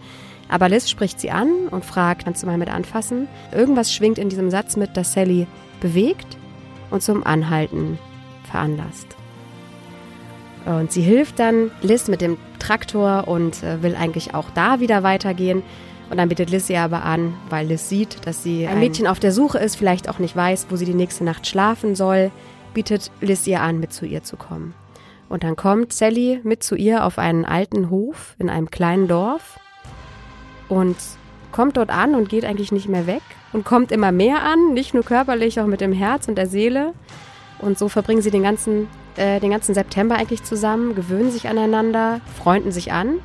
Aber 0.50 0.68
Liz 0.68 0.90
spricht 0.90 1.22
sie 1.22 1.32
an 1.32 1.70
und 1.72 1.86
fragt, 1.86 2.26
kannst 2.26 2.44
du 2.44 2.48
mal 2.48 2.58
mit 2.58 2.70
anfassen? 2.70 3.30
Irgendwas 3.54 3.94
schwingt 3.94 4.18
in 4.18 4.28
diesem 4.28 4.50
Satz 4.50 4.76
mit, 4.76 4.98
dass 4.98 5.14
Sally 5.14 5.48
bewegt 5.80 6.38
und 6.94 7.02
zum 7.02 7.26
Anhalten 7.26 7.98
veranlasst. 8.44 9.08
Und 10.66 10.92
sie 10.92 11.02
hilft 11.02 11.40
dann 11.40 11.72
Liz 11.82 12.08
mit 12.08 12.22
dem 12.22 12.38
Traktor 12.60 13.28
und 13.28 13.64
äh, 13.64 13.82
will 13.82 13.96
eigentlich 13.96 14.34
auch 14.34 14.50
da 14.52 14.80
wieder 14.80 15.04
weitergehen. 15.04 15.64
Und 16.10 16.18
dann 16.18 16.30
bittet 16.30 16.52
Liz 16.52 16.68
sie 16.68 16.78
aber 16.78 17.04
an, 17.04 17.34
weil 17.50 17.68
Liz 17.68 17.90
sieht, 17.90 18.26
dass 18.28 18.44
sie 18.44 18.68
ein 18.68 18.80
Mädchen 18.80 19.08
auf 19.08 19.20
der 19.20 19.32
Suche 19.32 19.58
ist, 19.58 19.76
vielleicht 19.76 20.08
auch 20.08 20.20
nicht 20.20 20.36
weiß, 20.36 20.68
wo 20.70 20.76
sie 20.76 20.86
die 20.86 20.94
nächste 20.94 21.24
Nacht 21.24 21.48
schlafen 21.48 21.96
soll, 21.96 22.32
bietet 22.74 23.12
Liz 23.20 23.48
ihr 23.48 23.62
an, 23.62 23.80
mit 23.80 23.92
zu 23.92 24.06
ihr 24.06 24.24
zu 24.24 24.38
kommen. 24.38 24.76
Und 25.30 25.44
dann 25.44 25.56
kommt 25.56 25.92
Sally 25.92 26.40
mit 26.44 26.62
zu 26.62 26.76
ihr 26.76 27.04
auf 27.04 27.18
einen 27.18 27.44
alten 27.44 27.90
Hof 27.90 28.36
in 28.38 28.50
einem 28.50 28.70
kleinen 28.70 29.08
Dorf 29.08 29.60
und 30.70 30.96
kommt 31.54 31.78
dort 31.78 31.90
an 31.90 32.16
und 32.16 32.28
geht 32.28 32.44
eigentlich 32.44 32.74
nicht 32.74 32.90
mehr 32.90 33.08
weg 33.08 33.22
und 33.54 33.64
kommt 33.64 33.94
immer 33.94 34.12
mehr 34.12 34.44
an, 34.44 34.74
nicht 34.74 34.94
nur 34.94 35.04
körperlich, 35.04 35.62
auch 35.62 35.68
mit 35.68 35.80
dem 35.80 35.94
Herz 35.94 36.28
und 36.28 36.36
der 36.36 36.48
Seele. 36.48 36.94
Und 37.60 37.78
so 37.78 37.88
verbringen 37.88 38.22
sie 38.22 38.32
den 38.32 38.44
ganzen 38.44 38.90
äh, 39.16 39.40
den 39.40 39.52
ganzen 39.52 39.74
September 39.74 40.16
eigentlich 40.16 40.44
zusammen, 40.44 40.96
gewöhnen 40.96 41.32
sich 41.32 41.48
aneinander, 41.48 42.20
freunden 42.38 42.72
sich 42.72 42.92
an. 42.92 43.20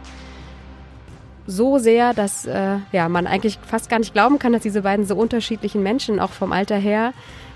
So 1.46 1.78
sehr, 1.78 2.12
dass 2.12 2.44
äh, 2.44 2.76
ja, 2.92 3.08
man 3.08 3.26
eigentlich 3.26 3.58
fast 3.66 3.88
gar 3.88 3.98
nicht 3.98 4.12
glauben 4.12 4.38
kann, 4.38 4.52
dass 4.52 4.62
diese 4.62 4.82
beiden 4.82 5.06
so 5.06 5.16
unterschiedlichen 5.16 5.82
Menschen 5.82 6.20
auch 6.20 6.30
vom 6.30 6.52
Alter 6.52 6.76
her 6.76 7.14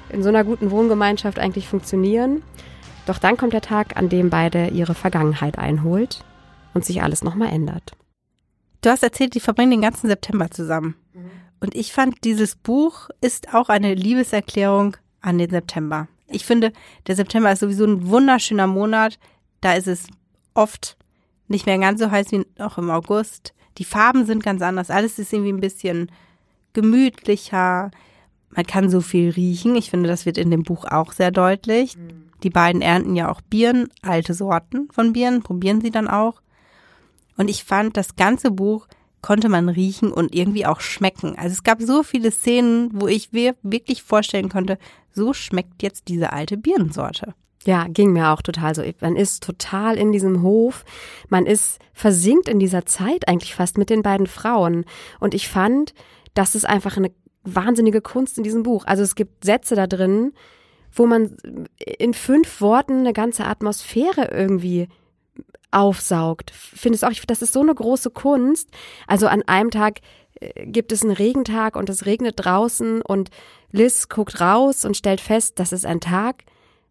in 0.09 0.23
so 0.23 0.31
einer 0.31 0.45
guten 0.45 0.71
Wohngemeinschaft 0.71 1.39
eigentlich 1.39 1.69
funktionieren. 1.69 2.43
Doch 3.07 3.19
dann 3.19 3.37
kommt 3.37 3.53
der 3.53 3.61
Tag, 3.61 3.97
an 3.97 4.09
dem 4.09 4.31
beide 4.31 4.69
ihre 4.69 4.95
Vergangenheit 4.95 5.59
einholt 5.59 6.25
und 6.73 6.85
sich 6.87 7.03
alles 7.03 7.23
nochmal 7.23 7.53
ändert. 7.53 7.93
Du 8.83 8.91
hast 8.91 9.03
erzählt, 9.03 9.35
die 9.35 9.41
verbringen 9.41 9.71
den 9.71 9.81
ganzen 9.81 10.09
September 10.09 10.51
zusammen. 10.51 10.97
Mhm. 11.15 11.31
Und 11.61 11.75
ich 11.75 11.93
fand, 11.93 12.25
dieses 12.25 12.57
Buch 12.57 13.09
ist 13.21 13.55
auch 13.55 13.69
eine 13.69 13.95
Liebeserklärung 13.95 14.97
an 15.21 15.39
den 15.39 15.51
September. 15.51 16.09
Ich 16.29 16.45
finde, 16.45 16.73
der 17.07 17.17
September 17.17 17.53
ist 17.53 17.61
sowieso 17.61 17.85
ein 17.85 18.09
wunderschöner 18.09 18.67
Monat. 18.67 19.19
Da 19.61 19.75
ist 19.75 19.87
es 19.87 20.07
oft 20.55 20.97
nicht 21.47 21.67
mehr 21.67 21.79
ganz 21.79 22.01
so 22.01 22.11
heiß 22.11 22.33
wie 22.33 22.45
noch 22.59 22.79
im 22.79 22.91
August. 22.91 23.55
Die 23.79 23.85
Farben 23.85 24.27
sind 24.27 24.43
ganz 24.43 24.61
anders. 24.63 24.91
Alles 24.91 25.19
ist 25.19 25.33
irgendwie 25.33 25.53
ein 25.53 25.61
bisschen 25.61 26.11
gemütlicher. 26.73 27.91
Man 28.51 28.67
kann 28.67 28.91
so 28.91 29.01
viel 29.01 29.31
riechen. 29.31 29.77
Ich 29.77 29.91
finde, 29.91 30.09
das 30.09 30.27
wird 30.27 30.39
in 30.39 30.51
dem 30.51 30.65
Buch 30.65 30.85
auch 30.87 31.13
sehr 31.13 31.31
deutlich. 31.31 31.97
Mhm. 31.97 32.31
Die 32.43 32.51
beiden 32.51 32.83
ernten 32.83 33.15
ja 33.15 33.31
auch 33.31 33.41
Bieren, 33.41 33.89
alte 34.03 34.35
Sorten 34.35 34.89
von 34.91 35.13
Bieren, 35.13 35.43
probieren 35.43 35.81
sie 35.81 35.93
dann 35.93 36.09
auch. 36.09 36.43
Und 37.37 37.49
ich 37.49 37.65
fand, 37.65 37.97
das 37.97 38.17
ganze 38.17 38.51
Buch 38.51 38.87
konnte 39.23 39.49
man 39.49 39.69
riechen 39.69 40.13
und 40.13 40.35
irgendwie 40.35 40.67
auch 40.67 40.81
schmecken. 40.81 41.39
Also 41.39 41.53
es 41.53 41.63
gab 41.63 41.81
so 41.81 42.03
viele 42.03 42.31
Szenen, 42.31 42.91
wo 42.93 43.07
ich 43.07 43.33
mir 43.33 43.55
wirklich 43.63 44.03
vorstellen 44.03 44.49
konnte, 44.49 44.79
so 45.13 45.33
schmeckt 45.33 45.83
jetzt 45.83 46.09
diese 46.09 46.33
alte 46.33 46.57
Birnensorte. 46.57 47.35
Ja, 47.65 47.87
ging 47.87 48.13
mir 48.13 48.31
auch 48.31 48.43
total 48.43 48.75
so. 48.75 48.83
Man 49.01 49.15
ist 49.15 49.45
total 49.45 49.97
in 49.97 50.11
diesem 50.11 50.43
Hof. 50.43 50.85
Man 51.29 51.47
ist 51.47 51.79
versinkt 51.93 52.49
in 52.49 52.59
dieser 52.59 52.87
Zeit 52.87 53.29
eigentlich 53.29 53.55
fast 53.55 53.79
mit 53.79 53.89
den 53.89 54.03
beiden 54.03 54.27
Frauen. 54.27 54.85
Und 55.21 55.33
ich 55.33 55.49
fand, 55.49 55.95
das 56.35 56.57
ist 56.57 56.65
einfach 56.65 56.97
eine 56.97 57.13
wahnsinnige 57.45 58.01
Kunst 58.01 58.37
in 58.39 58.45
diesem 58.45 58.65
Buch. 58.65 58.85
Also 58.87 59.05
es 59.05 59.15
gibt 59.15 59.45
Sätze 59.45 59.77
da 59.77 59.87
drin, 59.87 60.33
wo 60.93 61.07
man 61.07 61.37
in 61.79 62.15
fünf 62.15 62.61
Worten 62.61 62.99
eine 62.99 63.13
ganze 63.13 63.47
Atmosphäre 63.47 64.31
irgendwie 64.33 64.89
aufsaugt. 65.71 66.53
Findest 66.55 67.05
auch, 67.05 67.13
das 67.27 67.43
ist 67.43 67.53
so 67.53 67.61
eine 67.61 67.75
große 67.75 68.11
Kunst. 68.11 68.69
Also 69.07 69.27
an 69.27 69.43
einem 69.47 69.71
Tag 69.71 70.01
äh, 70.41 70.67
gibt 70.67 70.93
es 70.93 71.03
einen 71.03 71.13
Regentag 71.13 71.77
und 71.77 71.89
es 71.89 72.07
regnet 72.07 72.35
draußen 72.37 73.03
und 73.03 73.31
Liz 73.71 74.09
guckt 74.09 74.41
raus 74.41 74.85
und 74.85 74.97
stellt 74.97 75.21
fest, 75.21 75.59
das 75.59 75.73
ist 75.73 75.87
ein 75.87 76.01
Tag, 76.01 76.45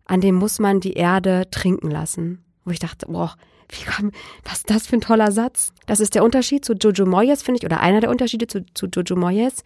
an 0.05 0.19
dem 0.19 0.36
muss 0.36 0.60
man 0.60 0.79
die 0.79 0.93
Erde 0.93 1.48
trinken 1.51 1.91
lassen. 1.91 2.43
Wo 2.65 2.71
ich 2.71 2.79
dachte, 2.79 3.05
boah, 3.07 3.36
wie 3.69 3.86
komm, 3.86 4.12
was 4.43 4.60
ist 4.60 4.69
das 4.69 4.88
für 4.88 4.98
ein 4.98 5.01
toller 5.01 5.31
Satz? 5.31 5.74
Das 5.86 6.00
ist 6.00 6.15
der 6.15 6.24
Unterschied 6.24 6.65
zu 6.65 6.74
Jojo 6.74 7.05
Moyes, 7.05 7.43
finde 7.43 7.60
ich, 7.60 7.65
oder 7.65 7.79
einer 7.79 8.01
der 8.01 8.10
Unterschiede 8.10 8.48
zu, 8.48 8.65
zu 8.74 8.88
Jojo 8.88 9.15
Moyes, 9.15 9.63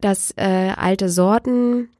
dass 0.00 0.32
äh, 0.36 0.72
alte 0.76 1.08
Sorten 1.08 1.90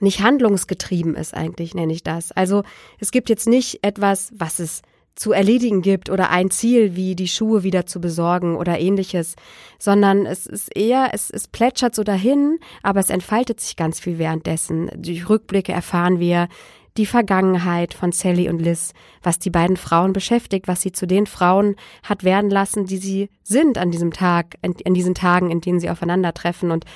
nicht 0.00 0.20
handlungsgetrieben 0.20 1.14
ist 1.14 1.34
eigentlich, 1.34 1.74
nenne 1.74 1.92
ich 1.92 2.02
das. 2.02 2.32
Also 2.32 2.62
es 2.98 3.10
gibt 3.10 3.28
jetzt 3.28 3.46
nicht 3.46 3.80
etwas, 3.82 4.32
was 4.34 4.58
es 4.58 4.82
zu 5.20 5.32
erledigen 5.32 5.82
gibt 5.82 6.08
oder 6.08 6.30
ein 6.30 6.50
Ziel 6.50 6.96
wie 6.96 7.14
die 7.14 7.28
Schuhe 7.28 7.62
wieder 7.62 7.84
zu 7.84 8.00
besorgen 8.00 8.56
oder 8.56 8.80
ähnliches, 8.80 9.36
sondern 9.78 10.24
es 10.24 10.46
ist 10.46 10.74
eher, 10.74 11.10
es, 11.12 11.28
es 11.28 11.46
plätschert 11.46 11.94
so 11.94 12.04
dahin, 12.04 12.58
aber 12.82 13.00
es 13.00 13.10
entfaltet 13.10 13.60
sich 13.60 13.76
ganz 13.76 14.00
viel 14.00 14.16
währenddessen. 14.16 14.90
Durch 14.96 15.28
Rückblicke 15.28 15.72
erfahren 15.72 16.20
wir 16.20 16.48
die 16.96 17.04
Vergangenheit 17.04 17.92
von 17.92 18.12
Sally 18.12 18.48
und 18.48 18.60
Liz, 18.60 18.94
was 19.22 19.38
die 19.38 19.50
beiden 19.50 19.76
Frauen 19.76 20.14
beschäftigt, 20.14 20.66
was 20.68 20.80
sie 20.80 20.92
zu 20.92 21.06
den 21.06 21.26
Frauen 21.26 21.76
hat 22.02 22.24
werden 22.24 22.48
lassen, 22.48 22.86
die 22.86 22.96
sie 22.96 23.28
sind 23.42 23.76
an 23.76 23.90
diesem 23.90 24.14
Tag, 24.14 24.56
an, 24.62 24.74
an 24.86 24.94
diesen 24.94 25.14
Tagen, 25.14 25.50
in 25.50 25.60
denen 25.60 25.80
sie 25.80 25.90
aufeinandertreffen 25.90 26.70
und 26.70 26.86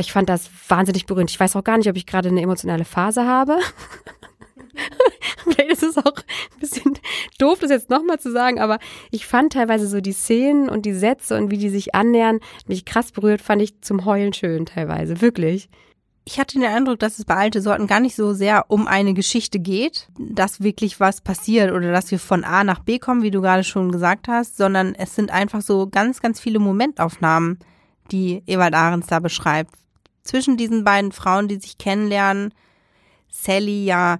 ich 0.00 0.12
fand 0.12 0.28
das 0.28 0.50
wahnsinnig 0.68 1.06
berührend. 1.06 1.30
Ich 1.30 1.38
weiß 1.38 1.54
auch 1.54 1.64
gar 1.64 1.76
nicht, 1.76 1.88
ob 1.88 1.96
ich 1.96 2.06
gerade 2.06 2.30
eine 2.30 2.40
emotionale 2.40 2.84
Phase 2.84 3.26
habe. 3.26 3.58
Vielleicht 5.44 5.70
ist 5.70 5.82
es 5.82 5.98
auch 5.98 6.16
ein 6.16 6.60
bisschen 6.60 6.98
doof, 7.38 7.58
das 7.60 7.70
jetzt 7.70 7.90
nochmal 7.90 8.20
zu 8.20 8.30
sagen, 8.30 8.60
aber 8.60 8.78
ich 9.10 9.26
fand 9.26 9.52
teilweise 9.52 9.86
so 9.86 10.00
die 10.00 10.12
Szenen 10.12 10.68
und 10.68 10.86
die 10.86 10.94
Sätze 10.94 11.36
und 11.36 11.50
wie 11.50 11.58
die 11.58 11.68
sich 11.68 11.94
annähern, 11.94 12.40
mich 12.66 12.84
krass 12.84 13.12
berührt, 13.12 13.42
fand 13.42 13.62
ich 13.62 13.80
zum 13.80 14.04
Heulen 14.04 14.32
schön 14.32 14.66
teilweise, 14.66 15.20
wirklich. 15.20 15.68
Ich 16.24 16.38
hatte 16.38 16.58
den 16.58 16.68
Eindruck, 16.68 17.00
dass 17.00 17.18
es 17.18 17.24
bei 17.24 17.34
alte 17.34 17.60
Sorten 17.60 17.88
gar 17.88 17.98
nicht 17.98 18.14
so 18.14 18.32
sehr 18.32 18.66
um 18.68 18.86
eine 18.86 19.12
Geschichte 19.12 19.58
geht, 19.58 20.08
dass 20.16 20.60
wirklich 20.60 21.00
was 21.00 21.20
passiert 21.20 21.72
oder 21.72 21.90
dass 21.90 22.12
wir 22.12 22.20
von 22.20 22.44
A 22.44 22.62
nach 22.62 22.78
B 22.78 23.00
kommen, 23.00 23.24
wie 23.24 23.32
du 23.32 23.40
gerade 23.40 23.64
schon 23.64 23.90
gesagt 23.90 24.28
hast, 24.28 24.56
sondern 24.56 24.94
es 24.94 25.16
sind 25.16 25.32
einfach 25.32 25.62
so 25.62 25.88
ganz, 25.88 26.20
ganz 26.20 26.38
viele 26.38 26.60
Momentaufnahmen, 26.60 27.58
die 28.12 28.44
Ewald 28.46 28.74
Ahrens 28.74 29.08
da 29.08 29.18
beschreibt. 29.18 29.74
Zwischen 30.22 30.56
diesen 30.56 30.84
beiden 30.84 31.10
Frauen, 31.10 31.48
die 31.48 31.56
sich 31.56 31.76
kennenlernen, 31.76 32.54
Sally 33.28 33.84
ja 33.84 34.18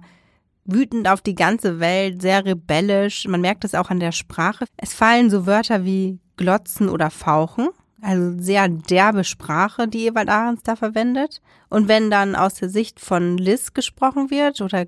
wütend 0.65 1.07
auf 1.07 1.21
die 1.21 1.35
ganze 1.35 1.79
Welt, 1.79 2.21
sehr 2.21 2.45
rebellisch. 2.45 3.27
Man 3.27 3.41
merkt 3.41 3.65
es 3.65 3.75
auch 3.75 3.89
an 3.89 3.99
der 3.99 4.11
Sprache. 4.11 4.65
Es 4.77 4.93
fallen 4.93 5.29
so 5.29 5.45
Wörter 5.45 5.85
wie 5.85 6.19
glotzen 6.37 6.89
oder 6.89 7.09
fauchen. 7.09 7.69
Also 8.01 8.33
sehr 8.37 8.67
derbe 8.67 9.23
Sprache, 9.23 9.87
die 9.87 10.07
Ewald 10.07 10.29
Ahrens 10.29 10.63
da 10.63 10.75
verwendet. 10.75 11.41
Und 11.69 11.87
wenn 11.87 12.09
dann 12.09 12.35
aus 12.35 12.55
der 12.55 12.69
Sicht 12.69 12.99
von 12.99 13.37
Liz 13.37 13.73
gesprochen 13.73 14.29
wird 14.29 14.61
oder 14.61 14.85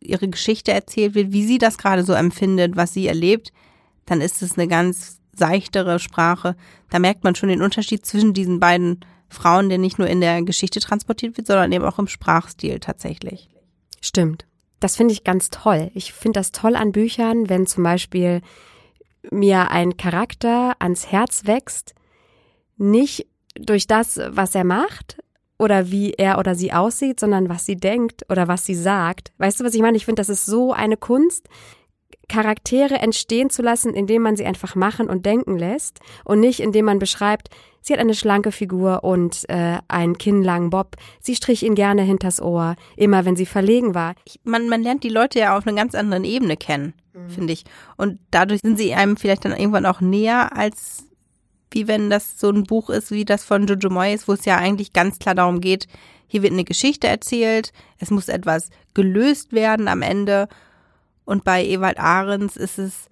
ihre 0.00 0.28
Geschichte 0.28 0.72
erzählt 0.72 1.14
wird, 1.14 1.32
wie 1.32 1.46
sie 1.46 1.58
das 1.58 1.78
gerade 1.78 2.04
so 2.04 2.12
empfindet, 2.12 2.76
was 2.76 2.92
sie 2.92 3.06
erlebt, 3.06 3.52
dann 4.06 4.20
ist 4.20 4.42
es 4.42 4.58
eine 4.58 4.68
ganz 4.68 5.18
seichtere 5.34 5.98
Sprache. 5.98 6.56
Da 6.90 6.98
merkt 6.98 7.24
man 7.24 7.34
schon 7.34 7.48
den 7.48 7.62
Unterschied 7.62 8.04
zwischen 8.04 8.34
diesen 8.34 8.60
beiden 8.60 9.04
Frauen, 9.28 9.68
der 9.68 9.78
nicht 9.78 9.98
nur 9.98 10.08
in 10.08 10.20
der 10.20 10.42
Geschichte 10.42 10.80
transportiert 10.80 11.36
wird, 11.36 11.46
sondern 11.46 11.72
eben 11.72 11.84
auch 11.84 11.98
im 11.98 12.08
Sprachstil 12.08 12.80
tatsächlich. 12.80 13.48
Stimmt. 14.00 14.47
Das 14.80 14.96
finde 14.96 15.12
ich 15.12 15.24
ganz 15.24 15.50
toll. 15.50 15.90
Ich 15.94 16.12
finde 16.12 16.40
das 16.40 16.52
toll 16.52 16.76
an 16.76 16.92
Büchern, 16.92 17.48
wenn 17.48 17.66
zum 17.66 17.82
Beispiel 17.82 18.42
mir 19.30 19.70
ein 19.70 19.96
Charakter 19.96 20.76
ans 20.78 21.10
Herz 21.10 21.46
wächst, 21.46 21.94
nicht 22.76 23.26
durch 23.58 23.86
das, 23.86 24.20
was 24.28 24.54
er 24.54 24.64
macht 24.64 25.18
oder 25.58 25.90
wie 25.90 26.12
er 26.12 26.38
oder 26.38 26.54
sie 26.54 26.72
aussieht, 26.72 27.18
sondern 27.18 27.48
was 27.48 27.66
sie 27.66 27.76
denkt 27.76 28.24
oder 28.28 28.46
was 28.46 28.64
sie 28.64 28.76
sagt. 28.76 29.32
Weißt 29.38 29.58
du, 29.58 29.64
was 29.64 29.74
ich 29.74 29.82
meine? 29.82 29.96
Ich 29.96 30.04
finde, 30.04 30.20
das 30.20 30.28
ist 30.28 30.46
so 30.46 30.72
eine 30.72 30.96
Kunst, 30.96 31.48
Charaktere 32.28 32.96
entstehen 32.96 33.48
zu 33.48 33.62
lassen, 33.62 33.94
indem 33.94 34.22
man 34.22 34.36
sie 34.36 34.44
einfach 34.44 34.74
machen 34.74 35.08
und 35.08 35.24
denken 35.24 35.58
lässt 35.58 36.00
und 36.24 36.40
nicht 36.40 36.60
indem 36.60 36.84
man 36.84 36.98
beschreibt, 36.98 37.48
sie 37.80 37.94
hat 37.94 38.00
eine 38.00 38.14
schlanke 38.14 38.52
Figur 38.52 39.02
und 39.02 39.48
äh, 39.48 39.78
einen 39.88 40.18
kinnlangen 40.18 40.68
Bob. 40.68 40.96
Sie 41.20 41.34
strich 41.34 41.62
ihn 41.62 41.74
gerne 41.74 42.02
hinters 42.02 42.42
Ohr, 42.42 42.76
immer 42.96 43.24
wenn 43.24 43.36
sie 43.36 43.46
verlegen 43.46 43.94
war. 43.94 44.14
Man, 44.44 44.68
man 44.68 44.82
lernt 44.82 45.04
die 45.04 45.08
Leute 45.08 45.38
ja 45.38 45.56
auf 45.56 45.66
einer 45.66 45.76
ganz 45.76 45.94
anderen 45.94 46.24
Ebene 46.24 46.58
kennen, 46.58 46.92
mhm. 47.14 47.30
finde 47.30 47.52
ich. 47.54 47.64
Und 47.96 48.18
dadurch 48.30 48.60
sind 48.62 48.76
sie 48.76 48.92
einem 48.94 49.16
vielleicht 49.16 49.46
dann 49.46 49.52
irgendwann 49.52 49.86
auch 49.86 50.02
näher, 50.02 50.54
als 50.54 51.04
wie 51.70 51.88
wenn 51.88 52.10
das 52.10 52.38
so 52.38 52.50
ein 52.50 52.64
Buch 52.64 52.90
ist 52.90 53.10
wie 53.10 53.24
das 53.24 53.44
von 53.44 53.66
Jojo 53.66 53.90
Moyes, 53.90 54.28
wo 54.28 54.32
es 54.32 54.44
ja 54.44 54.56
eigentlich 54.56 54.92
ganz 54.92 55.18
klar 55.18 55.34
darum 55.34 55.60
geht, 55.60 55.86
hier 56.26 56.42
wird 56.42 56.52
eine 56.52 56.64
Geschichte 56.64 57.06
erzählt, 57.08 57.72
es 57.98 58.10
muss 58.10 58.28
etwas 58.28 58.68
gelöst 58.94 59.52
werden 59.52 59.88
am 59.88 60.02
Ende 60.02 60.48
und 61.28 61.44
bei 61.44 61.62
Ewald 61.62 61.98
Ahrens 61.98 62.56
ist 62.56 62.78
es, 62.78 63.10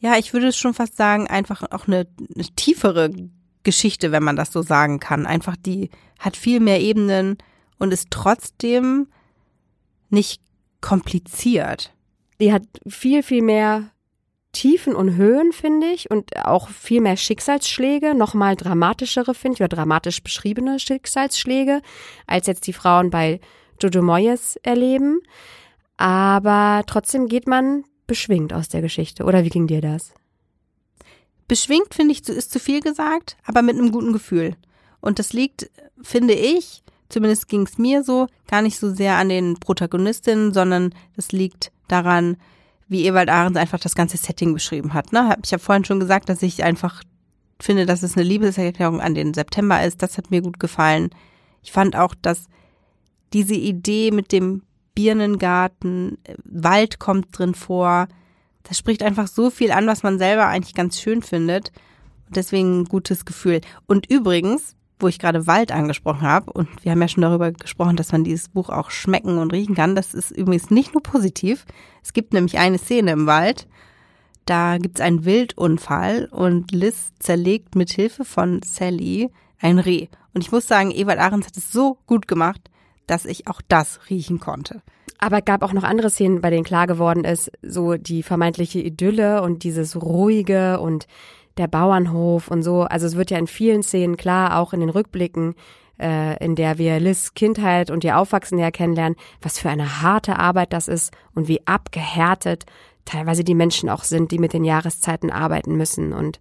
ja, 0.00 0.18
ich 0.18 0.32
würde 0.32 0.48
es 0.48 0.56
schon 0.56 0.74
fast 0.74 0.96
sagen, 0.96 1.28
einfach 1.28 1.62
auch 1.70 1.86
eine, 1.86 2.08
eine 2.34 2.44
tiefere 2.56 3.12
Geschichte, 3.62 4.10
wenn 4.10 4.24
man 4.24 4.34
das 4.34 4.50
so 4.50 4.62
sagen 4.62 4.98
kann. 4.98 5.26
Einfach 5.26 5.54
die 5.54 5.90
hat 6.18 6.36
viel 6.36 6.58
mehr 6.58 6.80
Ebenen 6.80 7.38
und 7.78 7.92
ist 7.92 8.08
trotzdem 8.10 9.06
nicht 10.08 10.42
kompliziert. 10.80 11.94
Die 12.40 12.52
hat 12.52 12.64
viel, 12.88 13.22
viel 13.22 13.42
mehr 13.42 13.92
Tiefen 14.50 14.96
und 14.96 15.14
Höhen, 15.14 15.52
finde 15.52 15.86
ich, 15.86 16.10
und 16.10 16.36
auch 16.44 16.68
viel 16.68 17.00
mehr 17.00 17.16
Schicksalsschläge, 17.16 18.16
nochmal 18.16 18.56
dramatischere, 18.56 19.34
finde 19.34 19.54
ich, 19.54 19.60
oder 19.60 19.76
dramatisch 19.76 20.20
beschriebene 20.24 20.80
Schicksalsschläge, 20.80 21.80
als 22.26 22.48
jetzt 22.48 22.66
die 22.66 22.72
Frauen 22.72 23.10
bei 23.10 23.38
Jojo 23.80 24.02
Moyes 24.02 24.56
erleben. 24.64 25.20
Aber 26.00 26.82
trotzdem 26.86 27.26
geht 27.28 27.46
man 27.46 27.84
beschwingt 28.06 28.54
aus 28.54 28.70
der 28.70 28.80
Geschichte. 28.80 29.24
Oder 29.24 29.44
wie 29.44 29.50
ging 29.50 29.66
dir 29.66 29.82
das? 29.82 30.14
Beschwingt, 31.46 31.92
finde 31.92 32.12
ich, 32.12 32.26
ist 32.26 32.52
zu 32.52 32.58
viel 32.58 32.80
gesagt, 32.80 33.36
aber 33.44 33.60
mit 33.60 33.76
einem 33.76 33.92
guten 33.92 34.14
Gefühl. 34.14 34.56
Und 35.02 35.18
das 35.18 35.34
liegt, 35.34 35.70
finde 36.00 36.32
ich, 36.32 36.82
zumindest 37.10 37.48
ging 37.48 37.66
es 37.66 37.76
mir 37.76 38.02
so, 38.02 38.28
gar 38.48 38.62
nicht 38.62 38.78
so 38.78 38.94
sehr 38.94 39.16
an 39.16 39.28
den 39.28 39.60
Protagonistinnen, 39.60 40.54
sondern 40.54 40.94
das 41.16 41.32
liegt 41.32 41.70
daran, 41.86 42.38
wie 42.88 43.04
Ewald 43.04 43.28
Ahrens 43.28 43.58
einfach 43.58 43.78
das 43.78 43.94
ganze 43.94 44.16
Setting 44.16 44.54
beschrieben 44.54 44.94
hat. 44.94 45.12
Ne? 45.12 45.36
Ich 45.44 45.52
habe 45.52 45.62
vorhin 45.62 45.84
schon 45.84 46.00
gesagt, 46.00 46.30
dass 46.30 46.40
ich 46.40 46.64
einfach 46.64 47.02
finde, 47.60 47.84
dass 47.84 48.02
es 48.02 48.16
eine 48.16 48.24
Liebeserklärung 48.24 49.02
an 49.02 49.14
den 49.14 49.34
September 49.34 49.84
ist. 49.84 50.02
Das 50.02 50.16
hat 50.16 50.30
mir 50.30 50.40
gut 50.40 50.58
gefallen. 50.58 51.10
Ich 51.62 51.72
fand 51.72 51.94
auch, 51.94 52.14
dass 52.22 52.46
diese 53.34 53.54
Idee 53.54 54.12
mit 54.12 54.32
dem 54.32 54.62
Birnengarten, 55.00 56.18
äh, 56.24 56.34
Wald 56.44 56.98
kommt 56.98 57.26
drin 57.36 57.54
vor, 57.54 58.08
das 58.64 58.76
spricht 58.78 59.02
einfach 59.02 59.26
so 59.26 59.50
viel 59.50 59.72
an, 59.72 59.86
was 59.86 60.02
man 60.02 60.18
selber 60.18 60.46
eigentlich 60.46 60.74
ganz 60.74 61.00
schön 61.00 61.22
findet. 61.22 61.72
deswegen 62.32 62.82
ein 62.82 62.84
gutes 62.84 63.24
Gefühl. 63.24 63.60
Und 63.88 64.08
übrigens, 64.08 64.76
wo 65.00 65.08
ich 65.08 65.18
gerade 65.18 65.48
Wald 65.48 65.72
angesprochen 65.72 66.22
habe, 66.22 66.52
und 66.52 66.68
wir 66.84 66.92
haben 66.92 67.02
ja 67.02 67.08
schon 67.08 67.22
darüber 67.22 67.50
gesprochen, 67.50 67.96
dass 67.96 68.12
man 68.12 68.22
dieses 68.22 68.48
Buch 68.48 68.68
auch 68.68 68.92
schmecken 68.92 69.38
und 69.38 69.52
riechen 69.52 69.74
kann, 69.74 69.96
das 69.96 70.14
ist 70.14 70.30
übrigens 70.30 70.70
nicht 70.70 70.92
nur 70.94 71.02
positiv. 71.02 71.64
Es 72.04 72.12
gibt 72.12 72.32
nämlich 72.32 72.58
eine 72.58 72.78
Szene 72.78 73.10
im 73.10 73.26
Wald, 73.26 73.66
da 74.44 74.78
gibt 74.78 75.00
es 75.00 75.04
einen 75.04 75.24
Wildunfall 75.24 76.28
und 76.30 76.70
Liz 76.70 77.12
zerlegt 77.18 77.74
mit 77.74 77.90
Hilfe 77.90 78.24
von 78.24 78.60
Sally 78.62 79.30
ein 79.58 79.80
Reh. 79.80 80.06
Und 80.32 80.42
ich 80.42 80.52
muss 80.52 80.68
sagen, 80.68 80.92
Ewald 80.92 81.18
Ahrens 81.18 81.46
hat 81.46 81.56
es 81.56 81.72
so 81.72 81.98
gut 82.06 82.28
gemacht, 82.28 82.70
dass 83.10 83.24
ich 83.24 83.46
auch 83.48 83.60
das 83.68 84.00
riechen 84.08 84.40
konnte. 84.40 84.82
Aber 85.18 85.38
es 85.38 85.44
gab 85.44 85.62
auch 85.62 85.72
noch 85.72 85.82
andere 85.82 86.10
Szenen, 86.10 86.40
bei 86.40 86.50
denen 86.50 86.64
klar 86.64 86.86
geworden 86.86 87.24
ist, 87.24 87.50
so 87.62 87.96
die 87.96 88.22
vermeintliche 88.22 88.80
Idylle 88.80 89.42
und 89.42 89.64
dieses 89.64 90.00
ruhige 90.00 90.80
und 90.80 91.06
der 91.56 91.66
Bauernhof 91.66 92.48
und 92.48 92.62
so. 92.62 92.82
Also 92.82 93.06
es 93.06 93.16
wird 93.16 93.30
ja 93.30 93.38
in 93.38 93.46
vielen 93.46 93.82
Szenen 93.82 94.16
klar, 94.16 94.58
auch 94.58 94.72
in 94.72 94.80
den 94.80 94.88
Rückblicken, 94.88 95.56
äh, 96.00 96.42
in 96.42 96.54
der 96.54 96.78
wir 96.78 96.98
Liz 97.00 97.34
Kindheit 97.34 97.90
und 97.90 98.04
ihr 98.04 98.16
Aufwachsen 98.16 98.58
ja 98.58 98.70
kennenlernen, 98.70 99.16
was 99.42 99.58
für 99.58 99.68
eine 99.68 100.00
harte 100.00 100.38
Arbeit 100.38 100.72
das 100.72 100.88
ist 100.88 101.12
und 101.34 101.48
wie 101.48 101.66
abgehärtet 101.66 102.64
teilweise 103.04 103.44
die 103.44 103.54
Menschen 103.54 103.88
auch 103.88 104.04
sind, 104.04 104.30
die 104.30 104.38
mit 104.38 104.52
den 104.52 104.64
Jahreszeiten 104.64 105.30
arbeiten 105.30 105.76
müssen 105.76 106.12
und 106.12 106.38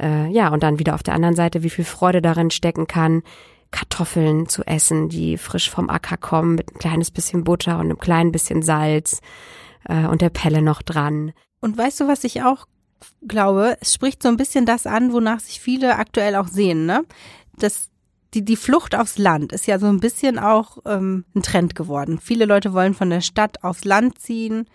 äh, 0.00 0.28
ja, 0.28 0.48
und 0.48 0.62
dann 0.62 0.78
wieder 0.78 0.94
auf 0.94 1.02
der 1.02 1.14
anderen 1.14 1.36
Seite, 1.36 1.62
wie 1.62 1.70
viel 1.70 1.84
Freude 1.84 2.20
darin 2.20 2.50
stecken 2.50 2.86
kann, 2.86 3.22
Kartoffeln 3.70 4.48
zu 4.48 4.64
essen, 4.64 5.08
die 5.08 5.38
frisch 5.38 5.70
vom 5.70 5.90
Acker 5.90 6.16
kommen, 6.16 6.54
mit 6.54 6.74
ein 6.74 6.78
kleines 6.78 7.10
bisschen 7.10 7.44
Butter 7.44 7.76
und 7.76 7.86
einem 7.86 7.98
kleinen 7.98 8.32
bisschen 8.32 8.62
Salz 8.62 9.20
äh, 9.84 10.06
und 10.06 10.22
der 10.22 10.30
Pelle 10.30 10.62
noch 10.62 10.82
dran. 10.82 11.32
Und 11.60 11.76
weißt 11.76 12.00
du, 12.00 12.08
was 12.08 12.24
ich 12.24 12.42
auch 12.42 12.66
glaube, 13.26 13.76
es 13.80 13.92
spricht 13.92 14.22
so 14.22 14.28
ein 14.28 14.36
bisschen 14.36 14.66
das 14.66 14.86
an, 14.86 15.12
wonach 15.12 15.40
sich 15.40 15.60
viele 15.60 15.96
aktuell 15.96 16.36
auch 16.36 16.48
sehen, 16.48 16.86
ne? 16.86 17.04
Das 17.58 17.90
die, 18.34 18.44
die 18.44 18.56
Flucht 18.56 18.94
aufs 18.94 19.16
Land 19.16 19.52
ist 19.52 19.66
ja 19.66 19.78
so 19.78 19.86
ein 19.86 20.00
bisschen 20.00 20.38
auch 20.38 20.78
ähm, 20.84 21.24
ein 21.34 21.42
Trend 21.42 21.74
geworden. 21.74 22.18
Viele 22.18 22.44
Leute 22.44 22.74
wollen 22.74 22.92
von 22.92 23.08
der 23.08 23.22
Stadt 23.22 23.64
aufs 23.64 23.84
Land 23.84 24.18
ziehen, 24.18 24.68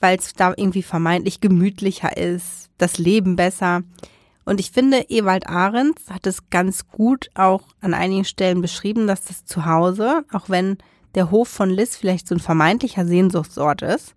weil 0.00 0.18
es 0.18 0.34
da 0.34 0.52
irgendwie 0.54 0.82
vermeintlich 0.82 1.40
gemütlicher 1.40 2.16
ist, 2.16 2.68
das 2.76 2.98
Leben 2.98 3.36
besser. 3.36 3.82
Und 4.48 4.60
ich 4.60 4.70
finde, 4.70 5.04
Ewald 5.10 5.46
Ahrens 5.46 6.08
hat 6.08 6.26
es 6.26 6.48
ganz 6.48 6.88
gut 6.88 7.28
auch 7.34 7.64
an 7.82 7.92
einigen 7.92 8.24
Stellen 8.24 8.62
beschrieben, 8.62 9.06
dass 9.06 9.24
das 9.24 9.44
Zuhause, 9.44 10.24
auch 10.32 10.48
wenn 10.48 10.78
der 11.14 11.30
Hof 11.30 11.48
von 11.48 11.68
Liz 11.68 11.96
vielleicht 11.96 12.26
so 12.26 12.34
ein 12.34 12.40
vermeintlicher 12.40 13.04
Sehnsuchtsort 13.04 13.82
ist, 13.82 14.14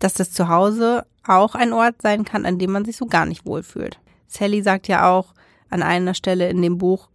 dass 0.00 0.14
das 0.14 0.32
Zuhause 0.32 1.06
auch 1.24 1.54
ein 1.54 1.72
Ort 1.72 2.02
sein 2.02 2.24
kann, 2.24 2.44
an 2.44 2.58
dem 2.58 2.72
man 2.72 2.84
sich 2.84 2.96
so 2.96 3.06
gar 3.06 3.24
nicht 3.24 3.46
wohlfühlt. 3.46 4.00
Sally 4.26 4.62
sagt 4.62 4.88
ja 4.88 5.08
auch 5.08 5.32
an 5.70 5.84
einer 5.84 6.14
Stelle 6.14 6.48
in 6.48 6.60
dem 6.60 6.78
Buch, 6.78 7.08